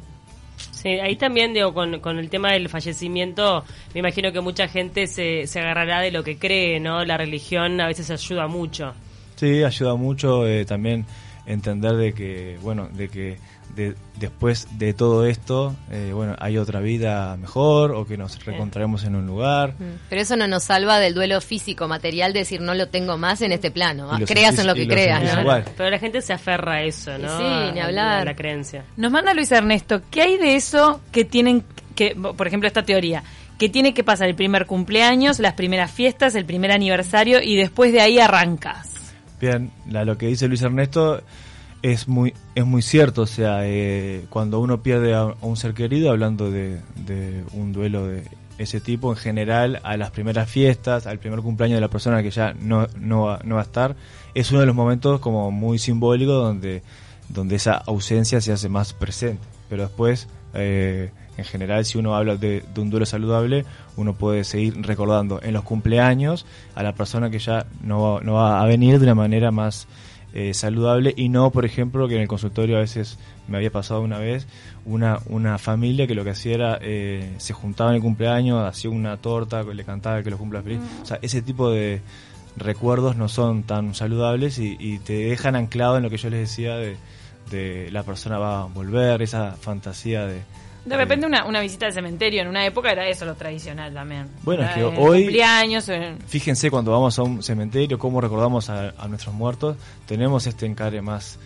Sí, 0.70 0.88
ahí 0.88 1.16
también 1.16 1.54
digo, 1.54 1.72
con, 1.72 2.00
con 2.00 2.18
el 2.18 2.28
tema 2.28 2.52
del 2.52 2.68
fallecimiento, 2.68 3.64
me 3.94 4.00
imagino 4.00 4.32
que 4.32 4.40
mucha 4.40 4.68
gente 4.68 5.06
se, 5.06 5.46
se 5.46 5.60
agarrará 5.60 6.00
de 6.00 6.10
lo 6.10 6.22
que 6.22 6.38
cree, 6.38 6.78
¿no? 6.80 7.04
La 7.04 7.16
religión 7.16 7.80
a 7.80 7.86
veces 7.86 8.10
ayuda 8.10 8.46
mucho. 8.46 8.92
Sí, 9.36 9.64
ayuda 9.64 9.96
mucho 9.96 10.46
eh, 10.46 10.64
también 10.64 11.06
entender 11.46 11.96
de 11.96 12.12
que, 12.12 12.58
bueno, 12.62 12.88
de 12.92 13.08
que 13.08 13.38
después 14.18 14.68
de 14.78 14.94
todo 14.94 15.26
esto, 15.26 15.74
eh, 15.90 16.12
bueno, 16.14 16.36
hay 16.38 16.58
otra 16.58 16.80
vida 16.80 17.36
mejor 17.36 17.92
o 17.92 18.06
que 18.06 18.16
nos 18.16 18.44
reencontraremos 18.44 19.04
en 19.04 19.16
un 19.16 19.26
lugar. 19.26 19.74
Mm. 19.78 19.98
Pero 20.08 20.22
eso 20.22 20.36
no 20.36 20.46
nos 20.46 20.64
salva 20.64 20.98
del 20.98 21.14
duelo 21.14 21.40
físico, 21.40 21.88
material, 21.88 22.32
de 22.32 22.40
decir 22.40 22.60
no 22.60 22.74
lo 22.74 22.88
tengo 22.88 23.18
más 23.18 23.42
en 23.42 23.52
este 23.52 23.70
plano. 23.70 24.10
Creas 24.26 24.58
en 24.58 24.66
lo 24.66 24.74
que 24.74 24.86
creas, 24.86 25.38
Pero 25.76 25.90
la 25.90 25.98
gente 25.98 26.20
se 26.22 26.32
aferra 26.32 26.74
a 26.74 26.82
eso, 26.82 27.18
¿no? 27.18 27.36
Sí, 27.36 27.72
ni 27.72 27.80
hablar. 27.80 28.24
la 28.24 28.36
creencia. 28.36 28.84
Nos 28.96 29.10
manda 29.10 29.34
Luis 29.34 29.50
Ernesto, 29.50 30.02
¿qué 30.10 30.22
hay 30.22 30.38
de 30.38 30.56
eso 30.56 31.00
que 31.10 31.24
tienen 31.24 31.64
que, 31.94 32.14
por 32.14 32.46
ejemplo, 32.46 32.66
esta 32.66 32.82
teoría? 32.82 33.22
que 33.58 33.68
tiene 33.68 33.94
que 33.94 34.02
pasar 34.02 34.28
el 34.28 34.34
primer 34.34 34.66
cumpleaños, 34.66 35.38
las 35.38 35.54
primeras 35.54 35.88
fiestas, 35.88 36.34
el 36.34 36.44
primer 36.44 36.72
aniversario 36.72 37.40
y 37.40 37.54
después 37.54 37.92
de 37.92 38.00
ahí 38.00 38.18
arrancas. 38.18 38.93
Bien, 39.44 39.70
lo 39.90 40.16
que 40.16 40.26
dice 40.26 40.48
Luis 40.48 40.62
Ernesto 40.62 41.20
es 41.82 42.08
muy, 42.08 42.32
es 42.54 42.64
muy 42.64 42.80
cierto, 42.80 43.20
o 43.20 43.26
sea, 43.26 43.58
eh, 43.66 44.24
cuando 44.30 44.58
uno 44.58 44.82
pierde 44.82 45.14
a, 45.14 45.34
un 45.42 45.58
ser 45.58 45.74
querido, 45.74 46.08
hablando 46.08 46.50
de, 46.50 46.80
un 47.52 47.74
duelo 47.74 48.06
de 48.06 48.22
ese 48.56 48.80
tipo, 48.80 49.12
en 49.12 49.18
general, 49.18 49.82
a 49.84 49.98
las 49.98 50.12
primeras 50.12 50.48
fiestas, 50.48 51.06
al 51.06 51.18
primer 51.18 51.40
cumpleaños 51.40 51.76
de 51.76 51.82
la 51.82 51.90
persona 51.90 52.22
que 52.22 52.30
ya 52.30 52.54
no, 52.58 52.86
no, 52.98 53.24
va, 53.24 53.40
no 53.44 53.56
va 53.56 53.60
a 53.60 53.64
estar, 53.64 53.96
es 54.32 54.50
uno 54.50 54.60
de 54.60 54.66
los 54.66 54.74
momentos 54.74 55.20
como 55.20 55.50
muy 55.50 55.78
simbólicos 55.78 56.42
donde, 56.42 56.82
donde 57.28 57.56
esa 57.56 57.74
ausencia 57.74 58.40
se 58.40 58.50
hace 58.50 58.70
más 58.70 58.94
presente. 58.94 59.42
Pero 59.68 59.82
después, 59.82 60.26
eh, 60.54 61.10
en 61.36 61.44
general, 61.44 61.84
si 61.84 61.98
uno 61.98 62.14
habla 62.14 62.36
de, 62.36 62.62
de, 62.74 62.80
un 62.80 62.90
duelo 62.90 63.06
saludable, 63.06 63.64
uno 63.96 64.14
puede 64.14 64.44
seguir 64.44 64.80
recordando 64.86 65.40
en 65.42 65.52
los 65.52 65.64
cumpleaños 65.64 66.46
a 66.74 66.82
la 66.82 66.94
persona 66.94 67.30
que 67.30 67.38
ya 67.38 67.66
no, 67.82 68.20
no 68.20 68.34
va 68.34 68.60
a 68.60 68.66
venir 68.66 68.98
de 68.98 69.04
una 69.04 69.14
manera 69.14 69.50
más 69.50 69.86
eh, 70.36 70.52
saludable 70.52 71.14
y 71.16 71.28
no, 71.28 71.50
por 71.50 71.64
ejemplo, 71.64 72.08
que 72.08 72.16
en 72.16 72.22
el 72.22 72.26
consultorio 72.26 72.76
a 72.76 72.80
veces 72.80 73.20
me 73.46 73.56
había 73.56 73.70
pasado 73.70 74.00
una 74.00 74.18
vez 74.18 74.48
una, 74.84 75.20
una 75.26 75.58
familia 75.58 76.08
que 76.08 76.16
lo 76.16 76.24
que 76.24 76.30
hacía 76.30 76.54
era, 76.54 76.78
eh, 76.82 77.34
se 77.36 77.52
juntaba 77.52 77.90
en 77.90 77.96
el 77.96 78.02
cumpleaños, 78.02 78.60
hacía 78.66 78.90
una 78.90 79.16
torta, 79.16 79.62
le 79.62 79.84
cantaba 79.84 80.24
que 80.24 80.30
los 80.30 80.40
cumpla 80.40 80.60
feliz. 80.60 80.80
O 81.02 81.06
sea, 81.06 81.20
ese 81.22 81.40
tipo 81.40 81.70
de 81.70 82.00
recuerdos 82.56 83.16
no 83.16 83.28
son 83.28 83.62
tan 83.62 83.94
saludables 83.94 84.58
y, 84.58 84.98
te 84.98 85.12
dejan 85.12 85.54
anclado 85.54 85.98
en 85.98 86.02
lo 86.02 86.10
que 86.10 86.16
yo 86.16 86.30
les 86.30 86.40
decía 86.40 86.74
de, 86.76 86.96
de 87.52 87.90
la 87.92 88.02
persona 88.02 88.36
va 88.36 88.62
a 88.62 88.64
volver, 88.64 89.22
esa 89.22 89.52
fantasía 89.52 90.26
de, 90.26 90.42
De 90.84 90.96
repente 90.96 91.26
una, 91.26 91.46
una 91.46 91.60
visita 91.60 91.86
al 91.86 91.92
cementerio 91.92 92.42
en 92.42 92.48
una 92.48 92.66
época 92.66 92.92
era 92.92 93.08
eso 93.08 93.24
lo 93.24 93.34
tradicional 93.34 93.94
también. 93.94 94.28
Bueno, 94.42 94.64
es 94.64 94.70
que 94.72 94.84
hoy... 94.84 95.22
Cumpleaños... 95.22 95.90
Fíjense 96.26 96.70
cuando 96.70 96.92
vamos 96.92 97.18
a 97.18 97.22
un 97.22 97.42
cementerio, 97.42 97.98
cómo 97.98 98.20
recordamos 98.20 98.68
a, 98.68 98.92
nuestros 99.08 99.34
muertos, 99.34 99.76
tenemos 100.06 100.46
este 100.46 100.66
encare 100.66 101.00
más 101.00 101.38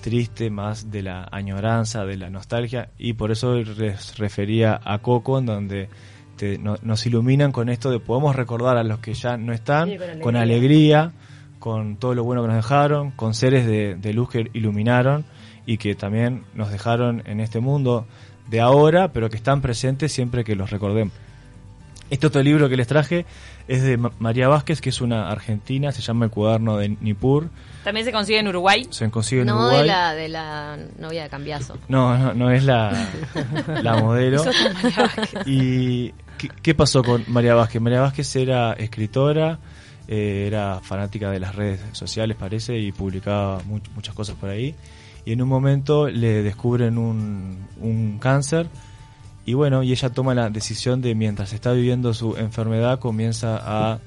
triste, 0.00 0.50
más 0.50 0.92
de 0.92 1.02
la 1.02 1.26
añoranza, 1.32 2.04
de 2.04 2.16
la 2.16 2.30
nostalgia, 2.30 2.90
y 2.98 3.14
por 3.14 3.32
eso 3.32 3.54
les 3.54 4.16
refería 4.18 4.80
a 4.84 4.98
Coco, 4.98 5.38
en 5.38 5.46
donde 5.46 5.88
nos 6.82 7.06
iluminan 7.06 7.52
con 7.52 7.68
esto 7.68 7.90
de 7.90 8.00
podemos 8.00 8.36
recordar 8.36 8.76
a 8.76 8.84
los 8.84 8.98
que 8.98 9.14
ya 9.14 9.36
no 9.36 9.52
están, 9.52 9.90
con, 10.20 10.36
alegría. 10.36 11.12
con 11.58 11.96
todo 11.96 12.14
lo 12.14 12.22
bueno 12.22 12.42
que 12.42 12.48
nos 12.48 12.56
dejaron, 12.56 13.10
con 13.12 13.34
seres 13.34 13.66
de, 13.66 13.96
de 13.96 14.12
luz 14.12 14.30
que 14.30 14.50
iluminaron 14.52 15.24
y 15.66 15.78
que 15.78 15.94
también 15.94 16.44
nos 16.54 16.70
dejaron 16.70 17.22
en 17.26 17.40
este 17.40 17.60
mundo 17.60 18.06
de 18.48 18.60
ahora, 18.60 19.12
pero 19.12 19.30
que 19.30 19.36
están 19.36 19.60
presentes 19.60 20.12
siempre 20.12 20.44
que 20.44 20.54
los 20.54 20.70
recordemos. 20.70 21.14
Este 22.10 22.26
otro 22.26 22.42
libro 22.42 22.68
que 22.68 22.76
les 22.76 22.86
traje 22.86 23.24
es 23.66 23.82
de 23.82 23.96
María 24.18 24.46
Vázquez, 24.48 24.80
que 24.80 24.90
es 24.90 25.00
una 25.00 25.30
argentina, 25.30 25.90
se 25.90 26.02
llama 26.02 26.26
El 26.26 26.30
cuaderno 26.30 26.76
de 26.76 26.90
Nippur. 27.00 27.48
¿También 27.82 28.04
se 28.04 28.12
consigue 28.12 28.38
en 28.38 28.48
Uruguay? 28.48 28.86
Se 28.90 29.10
consigue 29.10 29.40
en 29.40 29.48
no 29.48 29.56
Uruguay. 29.56 29.80
de 29.80 29.86
la, 29.86 30.14
de 30.14 30.28
la 30.28 30.78
novia 30.98 31.22
de 31.24 31.28
Cambiazo. 31.30 31.78
No, 31.88 32.16
no, 32.18 32.34
no 32.34 32.50
es 32.50 32.64
la, 32.64 32.92
la 33.82 33.96
modelo. 33.96 34.44
¿Y 35.46 36.12
qué, 36.62 36.74
pasó 36.74 37.02
con 37.02 37.24
María 37.28 37.54
Vázquez? 37.54 37.80
María 37.80 38.02
Vázquez 38.02 38.36
era 38.36 38.74
escritora, 38.74 39.58
eh, 40.06 40.44
era 40.46 40.80
fanática 40.82 41.30
de 41.30 41.40
las 41.40 41.54
redes 41.54 41.80
sociales, 41.92 42.36
parece, 42.38 42.78
y 42.78 42.92
publicaba 42.92 43.62
muchas 43.94 44.14
cosas 44.14 44.36
por 44.36 44.50
ahí 44.50 44.74
y 45.24 45.32
en 45.32 45.42
un 45.42 45.48
momento 45.48 46.08
le 46.08 46.42
descubren 46.42 46.98
un, 46.98 47.66
un 47.80 48.18
cáncer 48.18 48.68
y 49.46 49.54
bueno, 49.54 49.82
y 49.82 49.92
ella 49.92 50.10
toma 50.10 50.34
la 50.34 50.48
decisión 50.48 51.02
de 51.02 51.14
mientras 51.14 51.52
está 51.52 51.72
viviendo 51.72 52.14
su 52.14 52.36
enfermedad 52.36 52.98
comienza 52.98 53.60
a 53.62 53.98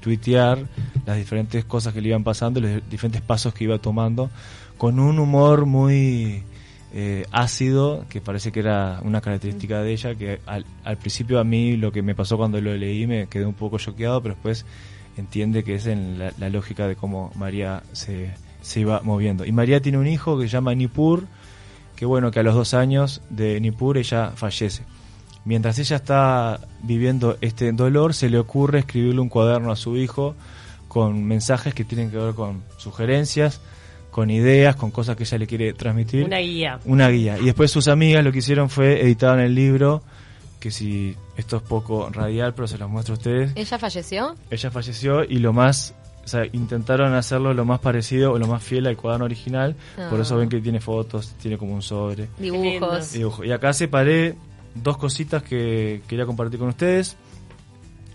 tuitear 0.00 0.66
las 1.04 1.16
diferentes 1.16 1.64
cosas 1.64 1.92
que 1.92 2.00
le 2.00 2.08
iban 2.08 2.24
pasando, 2.24 2.60
los 2.60 2.88
diferentes 2.88 3.20
pasos 3.20 3.52
que 3.52 3.64
iba 3.64 3.78
tomando, 3.78 4.30
con 4.78 4.98
un 4.98 5.18
humor 5.18 5.66
muy 5.66 6.44
eh, 6.94 7.26
ácido, 7.30 8.06
que 8.08 8.22
parece 8.22 8.52
que 8.52 8.60
era 8.60 9.00
una 9.02 9.20
característica 9.20 9.82
de 9.82 9.92
ella, 9.92 10.14
que 10.14 10.40
al, 10.46 10.64
al, 10.84 10.96
principio 10.96 11.40
a 11.40 11.44
mí 11.44 11.76
lo 11.76 11.92
que 11.92 12.00
me 12.00 12.14
pasó 12.14 12.38
cuando 12.38 12.60
lo 12.60 12.74
leí 12.74 13.06
me 13.06 13.26
quedé 13.26 13.44
un 13.44 13.54
poco 13.54 13.78
choqueado, 13.78 14.22
pero 14.22 14.34
después 14.34 14.64
entiende 15.18 15.62
que 15.62 15.74
es 15.74 15.86
en 15.86 16.18
la 16.18 16.48
lógica 16.48 16.86
de 16.86 16.96
cómo 16.96 17.32
María 17.34 17.82
se, 17.92 18.30
se 18.60 18.80
iba 18.80 19.00
moviendo. 19.02 19.44
Y 19.44 19.52
María 19.52 19.80
tiene 19.80 19.98
un 19.98 20.06
hijo 20.06 20.38
que 20.38 20.44
se 20.44 20.52
llama 20.52 20.74
Nippur, 20.74 21.24
que 21.94 22.06
bueno, 22.06 22.30
que 22.30 22.40
a 22.40 22.42
los 22.42 22.54
dos 22.54 22.74
años 22.74 23.22
de 23.30 23.60
Nippur 23.60 23.98
ella 23.98 24.32
fallece. 24.34 24.84
Mientras 25.44 25.78
ella 25.78 25.96
está 25.96 26.60
viviendo 26.82 27.38
este 27.40 27.70
dolor, 27.72 28.14
se 28.14 28.28
le 28.28 28.38
ocurre 28.38 28.80
escribirle 28.80 29.20
un 29.20 29.28
cuaderno 29.28 29.70
a 29.70 29.76
su 29.76 29.96
hijo 29.96 30.34
con 30.88 31.24
mensajes 31.24 31.72
que 31.72 31.84
tienen 31.84 32.10
que 32.10 32.16
ver 32.16 32.34
con 32.34 32.64
sugerencias, 32.78 33.60
con 34.10 34.30
ideas, 34.30 34.76
con 34.76 34.90
cosas 34.90 35.14
que 35.14 35.24
ella 35.24 35.38
le 35.38 35.46
quiere 35.46 35.72
transmitir. 35.72 36.24
Una 36.24 36.38
guía. 36.38 36.80
Una 36.84 37.08
guía. 37.08 37.38
Y 37.38 37.44
después 37.44 37.70
sus 37.70 37.86
amigas 37.86 38.24
lo 38.24 38.32
que 38.32 38.38
hicieron 38.38 38.70
fue 38.70 39.02
editar 39.02 39.38
en 39.38 39.44
el 39.44 39.54
libro, 39.54 40.02
que 40.58 40.70
si 40.70 41.14
esto 41.36 41.58
es 41.58 41.62
poco 41.62 42.08
radial, 42.10 42.54
pero 42.54 42.66
se 42.66 42.78
los 42.78 42.88
muestro 42.88 43.14
a 43.14 43.18
ustedes. 43.18 43.52
¿Ella 43.54 43.78
falleció? 43.78 44.34
Ella 44.50 44.70
falleció 44.70 45.22
y 45.22 45.38
lo 45.38 45.52
más 45.52 45.94
o 46.26 46.28
sea, 46.28 46.44
intentaron 46.52 47.14
hacerlo 47.14 47.54
lo 47.54 47.64
más 47.64 47.78
parecido 47.78 48.32
o 48.32 48.38
lo 48.38 48.48
más 48.48 48.60
fiel 48.60 48.88
al 48.88 48.96
cuaderno 48.96 49.26
original. 49.26 49.76
Por 50.10 50.18
eso 50.18 50.34
ah. 50.34 50.38
ven 50.38 50.48
que 50.48 50.60
tiene 50.60 50.80
fotos, 50.80 51.36
tiene 51.40 51.56
como 51.56 51.72
un 51.72 51.82
sobre. 51.82 52.28
Dibujos. 52.36 53.14
Y 53.44 53.52
acá 53.52 53.72
separé 53.72 54.34
dos 54.74 54.96
cositas 54.96 55.44
que 55.44 56.02
quería 56.08 56.26
compartir 56.26 56.58
con 56.58 56.68
ustedes. 56.68 57.16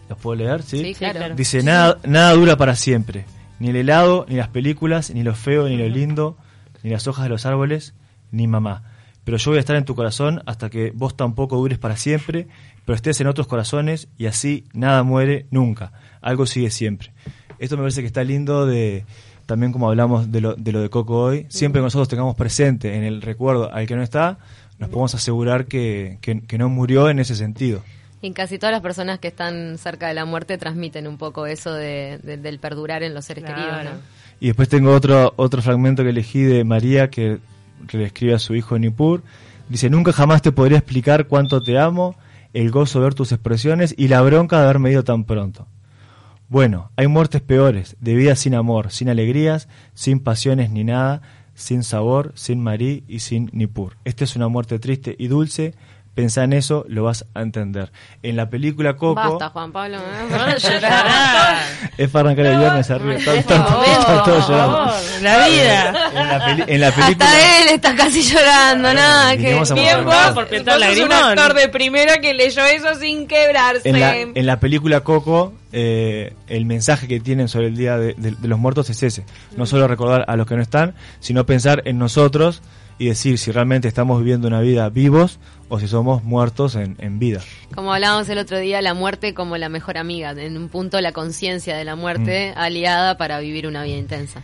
¿Los 0.09 0.17
puedo 0.19 0.35
leer? 0.35 0.61
Sí, 0.61 0.93
claro. 0.93 1.35
Dice, 1.35 1.63
nada, 1.63 1.99
nada 2.03 2.33
dura 2.33 2.57
para 2.57 2.75
siempre. 2.75 3.23
Ni 3.59 3.69
el 3.69 3.77
helado, 3.77 4.25
ni 4.27 4.35
las 4.35 4.49
películas, 4.49 5.11
ni 5.11 5.23
lo 5.23 5.33
feo, 5.33 5.69
ni 5.69 5.77
lo 5.77 5.87
lindo, 5.87 6.35
ni 6.83 6.89
las 6.89 7.07
hojas 7.07 7.23
de 7.23 7.29
los 7.29 7.45
árboles, 7.45 7.93
ni 8.29 8.45
mamá. 8.45 8.83
Pero 9.23 9.37
yo 9.37 9.51
voy 9.51 9.57
a 9.57 9.61
estar 9.61 9.77
en 9.77 9.85
tu 9.85 9.95
corazón 9.95 10.43
hasta 10.45 10.69
que 10.69 10.91
vos 10.91 11.15
tampoco 11.15 11.55
dures 11.55 11.79
para 11.79 11.95
siempre, 11.95 12.49
pero 12.83 12.93
estés 12.97 13.21
en 13.21 13.27
otros 13.27 13.47
corazones 13.47 14.09
y 14.17 14.25
así 14.25 14.65
nada 14.73 15.03
muere 15.03 15.45
nunca. 15.49 15.93
Algo 16.19 16.45
sigue 16.45 16.71
siempre. 16.71 17.13
Esto 17.61 17.77
me 17.77 17.83
parece 17.83 18.01
que 18.01 18.07
está 18.07 18.23
lindo 18.23 18.65
de 18.65 19.05
también 19.45 19.71
como 19.71 19.87
hablamos 19.87 20.31
de 20.31 20.41
lo 20.41 20.55
de, 20.55 20.71
lo 20.71 20.81
de 20.81 20.89
Coco 20.89 21.21
hoy, 21.21 21.45
siempre 21.49 21.79
que 21.79 21.83
nosotros 21.83 22.07
tengamos 22.07 22.35
presente 22.35 22.95
en 22.95 23.03
el 23.03 23.21
recuerdo 23.21 23.71
al 23.71 23.85
que 23.85 23.95
no 23.95 24.01
está, 24.01 24.39
nos 24.79 24.89
podemos 24.89 25.13
asegurar 25.13 25.65
que, 25.65 26.17
que, 26.21 26.57
no 26.57 26.69
murió 26.69 27.07
en 27.07 27.19
ese 27.19 27.35
sentido. 27.35 27.83
Y 28.23 28.31
casi 28.31 28.57
todas 28.57 28.73
las 28.73 28.81
personas 28.81 29.19
que 29.19 29.27
están 29.27 29.77
cerca 29.77 30.07
de 30.07 30.15
la 30.15 30.25
muerte 30.25 30.57
transmiten 30.57 31.07
un 31.07 31.17
poco 31.17 31.45
eso 31.45 31.71
de, 31.71 32.17
del 32.17 32.57
perdurar 32.57 33.03
en 33.03 33.13
los 33.13 33.25
seres 33.25 33.43
queridos. 33.43 33.93
Y 34.39 34.47
después 34.47 34.67
tengo 34.67 34.91
otro, 34.91 35.33
otro 35.35 35.61
fragmento 35.61 36.01
que 36.01 36.09
elegí 36.09 36.41
de 36.41 36.63
María 36.63 37.11
que, 37.11 37.37
que 37.87 37.97
le 37.97 38.05
escribe 38.05 38.33
a 38.33 38.39
su 38.39 38.55
hijo 38.55 38.79
Nipur. 38.79 39.21
Dice, 39.69 39.87
nunca 39.91 40.13
jamás 40.13 40.41
te 40.41 40.51
podría 40.51 40.79
explicar 40.79 41.27
cuánto 41.27 41.61
te 41.61 41.77
amo, 41.77 42.15
el 42.53 42.71
gozo 42.71 42.99
de 42.99 43.05
ver 43.05 43.13
tus 43.13 43.31
expresiones 43.31 43.93
y 43.95 44.07
la 44.07 44.21
bronca 44.21 44.57
de 44.57 44.63
haberme 44.63 44.89
ido 44.89 45.03
tan 45.03 45.25
pronto. 45.25 45.67
Bueno, 46.51 46.91
hay 46.97 47.07
muertes 47.07 47.41
peores, 47.41 47.95
de 48.01 48.13
vidas 48.13 48.39
sin 48.39 48.55
amor, 48.55 48.91
sin 48.91 49.07
alegrías, 49.07 49.69
sin 49.93 50.19
pasiones 50.19 50.69
ni 50.69 50.83
nada, 50.83 51.21
sin 51.55 51.81
sabor, 51.81 52.33
sin 52.35 52.61
marí 52.61 53.05
y 53.07 53.19
sin 53.19 53.49
nipur. 53.53 53.95
Esta 54.03 54.25
es 54.25 54.35
una 54.35 54.49
muerte 54.49 54.77
triste 54.77 55.15
y 55.17 55.27
dulce, 55.27 55.75
Pensá 56.13 56.43
en 56.43 56.51
eso, 56.51 56.83
lo 56.89 57.05
vas 57.05 57.25
a 57.35 57.41
entender. 57.41 57.93
En 58.21 58.35
la 58.35 58.49
película 58.49 58.97
Coco. 58.97 59.15
Basta, 59.15 59.47
Juan 59.47 59.71
Pablo. 59.71 59.99
¿eh? 59.99 60.57
es 61.97 62.09
para 62.09 62.31
arrancar 62.31 62.45
el 62.47 62.59
viernes 62.59 62.91
arriba. 62.91 63.15
llorando. 63.17 64.93
La 65.21 65.47
vida. 65.47 65.87
En 66.13 66.27
la, 66.27 66.65
en 66.67 66.81
la, 66.81 66.91
película. 66.91 67.07
Hasta 67.07 67.61
él 67.61 67.69
está 67.69 67.95
casi 67.95 68.23
llorando, 68.23 68.93
nada. 68.93 69.37
Que 69.37 69.63
bien 69.73 70.03
vos, 70.03 70.31
porque 70.35 70.59
un 70.59 71.13
actor 71.13 71.53
de 71.53 71.69
primera 71.69 72.17
que 72.17 72.33
leyó 72.33 72.65
eso 72.65 72.93
sin 72.95 73.25
quebrarse. 73.25 73.87
En 73.87 73.97
la, 73.97 74.17
en 74.17 74.45
la 74.45 74.59
película 74.59 74.99
Coco, 75.05 75.53
eh, 75.71 76.33
el 76.47 76.65
mensaje 76.65 77.07
que 77.07 77.19
tienen 77.19 77.47
sobre 77.47 77.67
el 77.67 77.77
Día 77.77 77.97
de, 77.97 78.13
de 78.13 78.47
los 78.47 78.59
Muertos 78.59 78.89
es 78.89 79.03
ese. 79.03 79.25
No 79.57 79.65
solo 79.65 79.87
recordar 79.87 80.25
a 80.27 80.35
los 80.35 80.47
que 80.47 80.55
no 80.55 80.61
están, 80.61 80.95
sino 81.19 81.45
pensar 81.45 81.81
en 81.85 81.97
nosotros 81.97 82.61
y 83.01 83.07
decir 83.07 83.39
si 83.39 83.51
realmente 83.51 83.87
estamos 83.87 84.19
viviendo 84.19 84.47
una 84.47 84.61
vida 84.61 84.87
vivos 84.89 85.39
o 85.69 85.79
si 85.79 85.87
somos 85.87 86.23
muertos 86.23 86.75
en, 86.75 86.97
en 86.99 87.17
vida. 87.17 87.41
Como 87.73 87.91
hablábamos 87.93 88.29
el 88.29 88.37
otro 88.37 88.59
día, 88.59 88.79
la 88.83 88.93
muerte 88.93 89.33
como 89.33 89.57
la 89.57 89.69
mejor 89.69 89.97
amiga, 89.97 90.31
en 90.31 90.55
un 90.55 90.69
punto 90.69 91.01
la 91.01 91.11
conciencia 91.11 91.75
de 91.75 91.83
la 91.83 91.95
muerte 91.95 92.53
mm. 92.55 92.59
aliada 92.59 93.17
para 93.17 93.39
vivir 93.39 93.65
una 93.65 93.83
vida 93.83 93.97
intensa. 93.97 94.43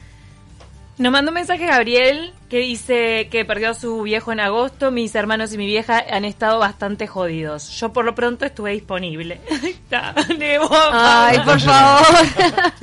Nos 0.98 1.12
mandó 1.12 1.30
un 1.30 1.36
mensaje 1.36 1.68
Gabriel 1.68 2.34
que 2.50 2.58
dice 2.58 3.28
que 3.30 3.46
perdió 3.46 3.70
a 3.70 3.74
su 3.76 4.02
viejo 4.02 4.32
en 4.32 4.40
agosto. 4.40 4.90
Mis 4.90 5.14
hermanos 5.14 5.54
y 5.54 5.58
mi 5.60 5.68
vieja 5.68 6.04
han 6.10 6.26
estado 6.26 6.58
bastante 6.58 7.06
jodidos. 7.06 7.70
Yo 7.80 7.94
por 7.94 8.04
lo 8.04 8.16
pronto 8.16 8.46
estuve 8.46 8.72
disponible. 8.72 9.40
Ay, 10.92 11.40
por 11.46 11.60
favor. 11.60 12.08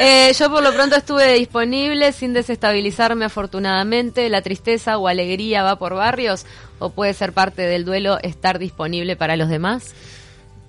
Eh, 0.00 0.32
yo 0.38 0.50
por 0.50 0.62
lo 0.62 0.72
pronto 0.72 0.96
estuve 0.96 1.34
disponible 1.34 2.12
sin 2.12 2.32
desestabilizarme 2.32 3.26
afortunadamente. 3.26 4.28
La 4.30 4.40
tristeza 4.40 4.96
o 4.96 5.06
alegría 5.06 5.62
va 5.62 5.76
por 5.76 5.94
barrios 5.94 6.46
o 6.78 6.88
puede 6.90 7.12
ser 7.12 7.34
parte 7.34 7.62
del 7.62 7.84
duelo 7.84 8.18
estar 8.22 8.58
disponible 8.58 9.16
para 9.16 9.36
los 9.36 9.50
demás. 9.50 9.94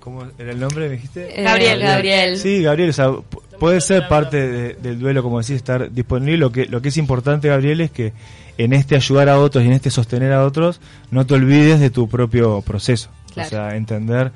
¿Cómo 0.04 0.26
era 0.38 0.52
el 0.52 0.60
nombre, 0.60 0.90
me 0.90 0.96
dijiste? 0.96 1.40
Eh, 1.40 1.44
Gabriel, 1.44 1.80
Gabriel. 1.80 2.38
Sí, 2.38 2.62
Gabriel, 2.62 2.90
o 2.90 2.94
sea, 2.94 3.12
puede 3.58 3.80
ser 3.80 4.10
parte 4.10 4.76
del 4.76 5.00
duelo, 5.00 5.24
como 5.24 5.40
decís, 5.40 5.56
estar 5.56 5.94
disponible. 5.94 6.36
Lo 6.36 6.52
que, 6.52 6.66
lo 6.66 6.82
que 6.82 6.90
es 6.90 6.98
importante, 6.98 7.48
Gabriel, 7.48 7.80
es 7.80 7.90
que 7.90 8.12
en 8.58 8.74
este 8.74 8.98
ayudar 8.98 9.30
a 9.30 9.40
otros 9.40 9.64
y 9.64 9.68
en 9.68 9.72
este 9.72 9.90
sostener 9.90 10.34
a 10.34 10.44
otros, 10.44 10.82
no 11.10 11.26
te 11.26 11.36
olvides 11.36 11.80
de 11.80 11.90
tu 11.90 12.10
propio 12.10 12.62
proceso. 12.64 13.12
O 13.38 13.46
sea, 13.46 13.78
entender 13.78 14.34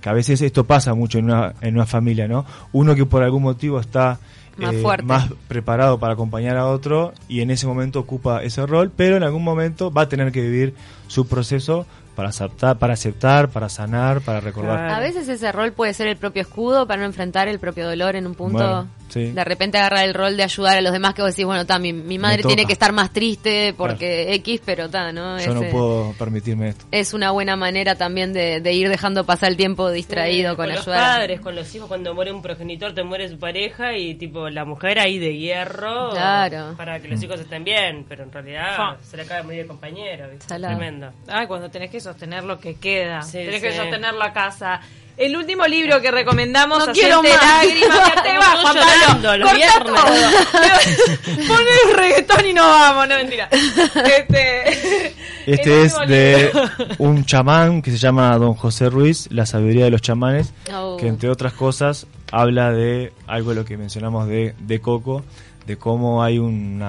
que 0.00 0.08
a 0.08 0.12
veces 0.12 0.42
esto 0.42 0.64
pasa 0.64 0.94
mucho 0.94 1.18
en 1.18 1.26
una, 1.26 1.54
en 1.60 1.76
una 1.76 1.86
familia, 1.86 2.26
¿no? 2.26 2.44
Uno 2.72 2.96
que 2.96 3.06
por 3.06 3.22
algún 3.22 3.44
motivo 3.44 3.78
está 3.78 4.18
más, 4.56 4.74
eh, 4.74 5.02
más, 5.04 5.28
preparado 5.46 6.00
para 6.00 6.14
acompañar 6.14 6.56
a 6.56 6.66
otro 6.66 7.12
y 7.28 7.40
en 7.40 7.52
ese 7.52 7.68
momento 7.68 8.00
ocupa 8.00 8.42
ese 8.42 8.66
rol, 8.66 8.90
pero 8.94 9.16
en 9.16 9.22
algún 9.22 9.44
momento 9.44 9.92
va 9.92 10.02
a 10.02 10.08
tener 10.08 10.32
que 10.32 10.40
vivir 10.40 10.74
su 11.06 11.28
proceso 11.28 11.86
para 12.14 12.28
aceptar, 12.28 12.78
para 12.78 12.94
aceptar, 12.94 13.48
para 13.50 13.68
sanar, 13.68 14.20
para 14.20 14.40
recordar. 14.40 14.90
A 14.90 15.00
veces 15.00 15.28
ese 15.28 15.52
rol 15.52 15.72
puede 15.72 15.94
ser 15.94 16.06
el 16.06 16.16
propio 16.16 16.42
escudo 16.42 16.86
para 16.86 17.00
no 17.00 17.06
enfrentar 17.06 17.48
el 17.48 17.58
propio 17.58 17.88
dolor 17.88 18.16
en 18.16 18.26
un 18.26 18.34
punto. 18.34 18.86
De 19.14 19.44
repente 19.44 19.78
agarrar 19.78 20.06
el 20.06 20.14
rol 20.14 20.36
de 20.36 20.42
ayudar 20.42 20.76
a 20.78 20.80
los 20.80 20.92
demás 20.92 21.14
que 21.14 21.22
vos 21.22 21.30
decís, 21.30 21.44
bueno, 21.44 21.62
está, 21.62 21.78
mi, 21.78 21.92
madre 22.18 22.42
tiene 22.42 22.66
que 22.66 22.72
estar 22.72 22.92
más 22.92 23.12
triste 23.12 23.74
porque 23.76 24.34
X, 24.34 24.60
pero 24.64 24.86
está, 24.86 25.12
¿no? 25.12 25.38
Yo 25.38 25.54
no 25.54 25.62
puedo 25.70 26.12
permitirme 26.18 26.70
esto. 26.70 26.86
Es 26.90 27.14
una 27.14 27.30
buena 27.30 27.54
manera 27.56 27.94
también 27.94 28.32
de, 28.32 28.72
ir 28.72 28.88
dejando 28.88 29.24
pasar 29.24 29.50
el 29.50 29.56
tiempo 29.56 29.90
distraído 29.90 30.56
con, 30.56 30.66
con 30.66 30.76
ayudar. 30.76 30.86
Los 30.86 31.16
padres, 31.16 31.40
con 31.40 31.54
los 31.54 31.72
hijos, 31.74 31.86
cuando 31.86 32.14
muere 32.14 32.32
un 32.32 32.42
progenitor, 32.42 32.92
te 32.92 33.04
muere 33.04 33.28
su 33.28 33.38
pareja 33.38 33.96
y 33.96 34.14
tipo 34.14 34.48
la 34.50 34.64
mujer 34.64 34.98
ahí 34.98 35.18
de 35.18 35.36
hierro 35.36 36.10
claro. 36.10 36.74
para 36.76 36.98
que 37.00 37.08
los 37.08 37.22
hijos 37.22 37.38
estén 37.38 37.62
bien, 37.62 38.04
pero 38.08 38.24
en 38.24 38.32
realidad 38.32 38.96
se 39.02 39.16
le 39.16 39.22
acaba 39.22 39.40
de 39.40 39.44
morir 39.44 39.60
el 39.60 39.66
compañero, 39.66 40.26
Tremendo. 40.46 41.12
Ah, 41.28 41.46
cuando 41.46 41.70
tenés 41.70 41.90
que 41.90 42.00
sostener 42.04 42.44
lo 42.44 42.60
que 42.60 42.76
queda. 42.76 43.20
tenés 43.30 43.60
que 43.60 43.76
sostener 43.76 44.14
la 44.14 44.32
casa. 44.32 44.80
El 45.16 45.36
último 45.36 45.64
libro 45.66 46.00
que 46.00 46.10
recomendamos, 46.10 46.88
no 46.88 46.92
quiero 46.92 47.22
más. 47.22 47.32
lágrimas, 47.32 48.22
te 48.22 48.36
vas, 48.36 48.60
Juan 48.62 48.76
Pablo. 49.22 49.36
Los 49.36 49.50
Pon 51.48 51.60
el 51.84 51.96
reggaetón 51.96 52.46
y 52.46 52.52
no 52.52 52.62
vamos, 52.62 53.08
no 53.08 53.16
mentira. 53.16 53.48
Este, 53.52 55.14
este 55.46 55.84
es 55.84 55.96
de 56.08 56.50
un 56.98 57.24
chamán 57.24 57.80
que 57.80 57.92
se 57.92 57.98
llama 57.98 58.36
Don 58.38 58.54
José 58.54 58.90
Ruiz, 58.90 59.28
La 59.30 59.46
sabiduría 59.46 59.84
de 59.84 59.92
los 59.92 60.02
chamanes, 60.02 60.52
oh. 60.74 60.96
que 60.96 61.06
entre 61.06 61.30
otras 61.30 61.52
cosas 61.52 62.08
habla 62.32 62.72
de 62.72 63.12
algo 63.28 63.50
de 63.50 63.56
lo 63.56 63.64
que 63.64 63.76
mencionamos 63.76 64.26
de, 64.26 64.56
de 64.58 64.80
Coco, 64.80 65.22
de 65.66 65.76
cómo 65.76 66.22
hay 66.22 66.38
un 66.38 66.82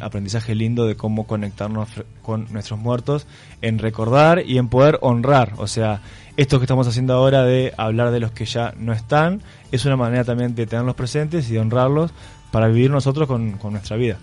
aprendizaje 0.00 0.54
lindo 0.54 0.86
de 0.86 0.96
cómo 0.96 1.26
conectarnos 1.26 1.88
con 2.22 2.46
nuestros 2.52 2.78
muertos, 2.78 3.26
en 3.62 3.78
recordar 3.78 4.42
y 4.46 4.58
en 4.58 4.68
poder 4.68 4.98
honrar. 5.00 5.54
O 5.58 5.66
sea, 5.66 6.00
esto 6.36 6.58
que 6.58 6.64
estamos 6.64 6.86
haciendo 6.86 7.14
ahora 7.14 7.44
de 7.44 7.72
hablar 7.76 8.10
de 8.10 8.20
los 8.20 8.32
que 8.32 8.44
ya 8.44 8.74
no 8.78 8.92
están, 8.92 9.42
es 9.72 9.84
una 9.84 9.96
manera 9.96 10.24
también 10.24 10.54
de 10.54 10.66
tenerlos 10.66 10.96
presentes 10.96 11.48
y 11.50 11.54
de 11.54 11.60
honrarlos 11.60 12.10
para 12.50 12.68
vivir 12.68 12.90
nosotros 12.90 13.28
con 13.28 13.72
nuestra 13.72 13.96
vida. 13.96 14.18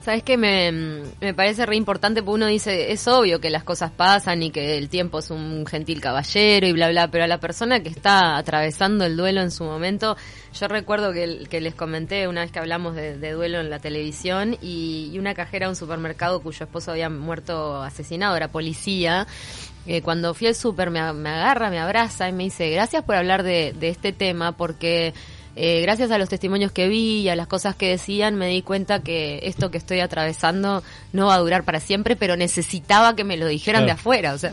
Sabes 0.00 0.22
que 0.22 0.38
me, 0.38 0.72
me, 1.20 1.34
parece 1.34 1.66
re 1.66 1.76
importante 1.76 2.22
porque 2.22 2.36
uno 2.36 2.46
dice, 2.46 2.90
es 2.90 3.06
obvio 3.06 3.38
que 3.38 3.50
las 3.50 3.64
cosas 3.64 3.90
pasan 3.90 4.42
y 4.42 4.50
que 4.50 4.78
el 4.78 4.88
tiempo 4.88 5.18
es 5.18 5.30
un 5.30 5.66
gentil 5.66 6.00
caballero 6.00 6.66
y 6.66 6.72
bla, 6.72 6.88
bla, 6.88 7.10
pero 7.10 7.24
a 7.24 7.26
la 7.26 7.38
persona 7.38 7.82
que 7.82 7.90
está 7.90 8.38
atravesando 8.38 9.04
el 9.04 9.18
duelo 9.18 9.42
en 9.42 9.50
su 9.50 9.64
momento, 9.64 10.16
yo 10.58 10.68
recuerdo 10.68 11.12
que, 11.12 11.44
que 11.50 11.60
les 11.60 11.74
comenté 11.74 12.28
una 12.28 12.40
vez 12.40 12.50
que 12.50 12.58
hablamos 12.58 12.94
de, 12.94 13.30
duelo 13.30 13.60
en 13.60 13.68
la 13.68 13.78
televisión 13.78 14.56
y, 14.62 15.14
una 15.18 15.34
cajera 15.34 15.66
de 15.66 15.70
un 15.70 15.76
supermercado 15.76 16.40
cuyo 16.40 16.64
esposo 16.64 16.92
había 16.92 17.10
muerto 17.10 17.82
asesinado, 17.82 18.34
era 18.38 18.48
policía, 18.48 19.26
eh, 19.84 20.00
cuando 20.00 20.32
fui 20.32 20.46
al 20.46 20.54
súper 20.54 20.88
me, 20.88 21.12
me, 21.12 21.28
agarra, 21.28 21.68
me 21.68 21.78
abraza 21.78 22.26
y 22.26 22.32
me 22.32 22.44
dice, 22.44 22.70
gracias 22.70 23.04
por 23.04 23.16
hablar 23.16 23.42
de, 23.42 23.74
de 23.78 23.90
este 23.90 24.14
tema 24.14 24.52
porque 24.52 25.12
eh, 25.56 25.80
gracias 25.82 26.10
a 26.10 26.18
los 26.18 26.28
testimonios 26.28 26.72
que 26.72 26.88
vi 26.88 27.20
y 27.20 27.28
a 27.28 27.36
las 27.36 27.46
cosas 27.46 27.74
que 27.74 27.88
decían, 27.88 28.36
me 28.36 28.46
di 28.48 28.62
cuenta 28.62 29.02
que 29.02 29.40
esto 29.42 29.70
que 29.70 29.78
estoy 29.78 30.00
atravesando 30.00 30.82
no 31.12 31.26
va 31.26 31.34
a 31.34 31.38
durar 31.38 31.64
para 31.64 31.80
siempre, 31.80 32.16
pero 32.16 32.36
necesitaba 32.36 33.16
que 33.16 33.24
me 33.24 33.36
lo 33.36 33.46
dijeran 33.46 33.84
de 33.84 33.92
afuera. 33.92 34.34
O 34.34 34.38
sea, 34.38 34.50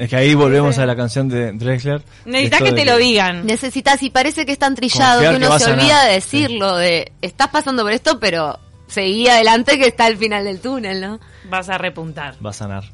Es 0.00 0.10
que 0.10 0.16
ahí 0.16 0.34
volvemos 0.34 0.78
a 0.78 0.86
la 0.86 0.96
canción 0.96 1.28
de 1.28 1.52
Drexler. 1.52 2.02
Necesitas 2.24 2.62
que 2.62 2.72
te 2.72 2.84
lo 2.84 2.96
digan. 2.96 3.46
Necesitas, 3.46 4.02
y 4.02 4.10
parece 4.10 4.44
que 4.44 4.52
es 4.52 4.58
tan 4.58 4.74
trillado 4.74 5.20
que 5.20 5.36
uno 5.36 5.58
se 5.58 5.70
olvida 5.70 6.04
de 6.04 6.14
decirlo, 6.14 6.76
de 6.76 7.12
estás 7.22 7.48
pasando 7.48 7.82
por 7.82 7.92
esto, 7.92 8.18
pero 8.18 8.58
seguí 8.88 9.28
adelante 9.28 9.78
que 9.78 9.86
está 9.86 10.06
al 10.06 10.16
final 10.16 10.44
del 10.44 10.60
túnel, 10.60 11.00
¿no? 11.00 11.20
Vas 11.48 11.68
a 11.68 11.78
repuntar. 11.78 12.34
Va 12.44 12.50
a 12.50 12.52
sanar. 12.52 12.84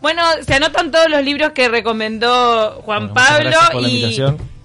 Bueno, 0.00 0.22
se 0.44 0.54
anotan 0.54 0.90
todos 0.90 1.08
los 1.08 1.24
libros 1.24 1.52
que 1.52 1.68
recomendó 1.68 2.82
Juan 2.84 3.14
Pablo 3.14 3.56
y 3.80 4.16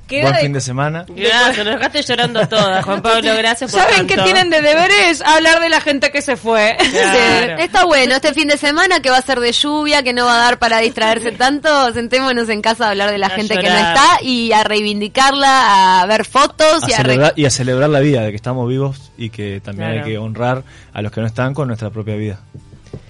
Buen 0.10 0.36
fin 0.36 0.54
de 0.54 0.62
semana. 0.62 1.06
Gracias, 1.08 1.66
nos 1.66 1.76
dejaste 1.76 2.02
llorando 2.02 2.48
todas, 2.48 2.84
Juan 2.86 3.02
Pablo, 3.02 3.36
gracias 3.36 3.72
por 3.72 3.82
¿Saben 3.82 4.08
qué 4.08 4.16
tienen 4.18 4.50
de 4.50 4.62
deberes? 4.62 5.22
Hablar 5.22 5.60
de 5.60 5.70
la 5.70 5.82
gente 5.82 6.12
que 6.12 6.22
se 6.22 6.38
fue. 6.38 6.78
está 7.60 7.86
bueno, 7.86 8.16
este 8.16 8.34
fin 8.34 8.48
de 8.48 8.58
semana 8.58 9.02
que 9.02 9.10
va 9.10 9.18
a 9.18 9.22
ser 9.22 9.40
de 9.40 9.52
lluvia, 9.52 10.04
que 10.04 10.14
no 10.14 10.26
va 10.26 10.36
a 10.36 10.44
dar 10.44 10.60
para 10.60 10.80
distraerse 10.80 11.32
tanto, 11.34 11.94
sentémonos 11.94 12.50
en 12.50 12.62
casa 12.62 12.88
a 12.88 12.90
hablar 12.92 13.12
de 13.12 13.18
la 13.18 13.30
gente 13.30 13.58
que 13.58 13.70
no 13.70 13.78
está 13.78 14.22
y 14.22 14.52
a 14.52 14.64
reivindicarla, 14.64 16.02
a 16.02 16.06
ver 16.06 16.26
fotos 16.26 16.84
y, 16.88 16.94
a 16.94 17.34
y 17.36 17.46
a 17.46 17.50
celebrar 17.50 17.90
la 17.90 18.00
vida, 18.00 18.22
de 18.22 18.30
que 18.30 18.36
estamos 18.36 18.68
vivos 18.70 19.12
y 19.18 19.30
que 19.30 19.62
también 19.62 19.90
hay 19.90 20.02
que 20.04 20.18
honrar 20.18 20.64
a 20.94 21.02
los 21.02 21.12
que 21.12 21.22
no 21.22 21.28
están 21.28 21.54
con 21.54 21.68
nuestra 21.68 21.90
propia 21.90 22.16
vida. 22.16 22.40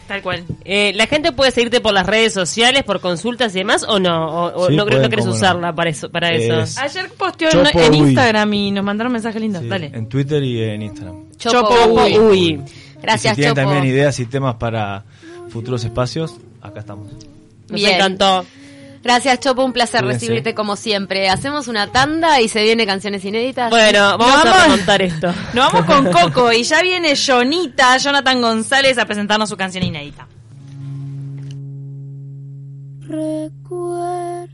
Tal 0.08 0.22
cual. 0.22 0.46
Eh, 0.64 0.94
¿La 0.96 1.06
gente 1.08 1.34
puede 1.34 1.52
seguirte 1.52 1.82
por 1.82 1.94
las 1.94 2.06
redes 2.06 2.34
sociales, 2.34 2.84
por 2.84 3.02
consultas 3.02 3.54
y 3.56 3.60
demás, 3.60 3.84
o 3.88 4.00
no? 4.00 4.48
¿O, 4.48 4.70
no, 4.70 4.86
no, 4.86 5.10
querés 5.10 5.26
usarla 5.26 5.76
para 5.76 5.90
eso? 5.90 6.10
Para 6.10 6.32
eso? 6.32 6.82
Ayer 6.82 7.10
posteó 7.10 7.50
en, 7.52 7.94
Instagram 7.94 8.54
y 8.54 8.72
nos 8.72 8.84
mandaron 8.84 9.12
mensajes 9.12 9.42
lindos. 9.42 9.68
Dale. 9.68 9.92
En 9.94 10.08
Twitter 10.08 10.42
y 10.44 10.64
en 10.64 10.82
Instagram. 10.82 11.30
Chopo, 11.38 11.76
Uy. 12.30 12.62
Gracias, 13.02 13.36
si 13.36 13.42
tienen 13.42 13.56
también 13.56 13.86
ideas 13.86 14.20
y 14.20 14.26
temas 14.26 14.56
para 14.56 15.04
futuros 15.50 15.84
espacios, 15.84 16.36
acá 16.62 16.80
estamos. 16.80 17.12
Nos 17.70 17.82
encantó. 17.82 18.46
Gracias, 19.08 19.40
Chopo, 19.40 19.64
un 19.64 19.72
placer 19.72 20.04
recibirte 20.04 20.54
como 20.54 20.76
siempre. 20.76 21.30
Hacemos 21.30 21.70
una 21.70 21.88
tanda 21.88 22.42
y 22.42 22.50
se 22.50 22.62
viene 22.62 22.86
canciones 22.86 23.24
inéditas. 23.24 23.70
Bueno, 23.70 24.18
vamos, 24.18 24.46
a 24.46 24.64
remontar 24.64 25.02
esto. 25.02 25.28
Nos 25.54 25.72
vamos 25.72 25.86
con 25.86 26.12
Coco 26.12 26.52
y 26.52 26.64
ya 26.64 26.82
viene 26.82 27.14
Jonita, 27.16 27.96
Jonathan 27.96 28.42
González, 28.42 28.98
a 28.98 29.06
presentarnos 29.06 29.48
su 29.48 29.56
canción 29.56 29.86
inédita. 29.86 30.28
Recuérdame, 33.00 34.50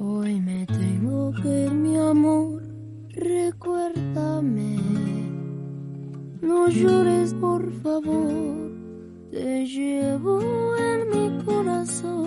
hoy 0.00 0.40
me 0.40 0.66
tengo 0.66 1.32
que 1.34 1.70
mi 1.70 1.96
amor, 1.98 2.64
recuérdame, 3.10 4.76
no 6.42 6.68
llores 6.68 7.32
por 7.34 7.62
favor, 7.80 8.72
te 9.34 9.66
llevo 9.66 10.40
en 10.76 11.10
mi 11.10 11.44
corazón. 11.44 12.24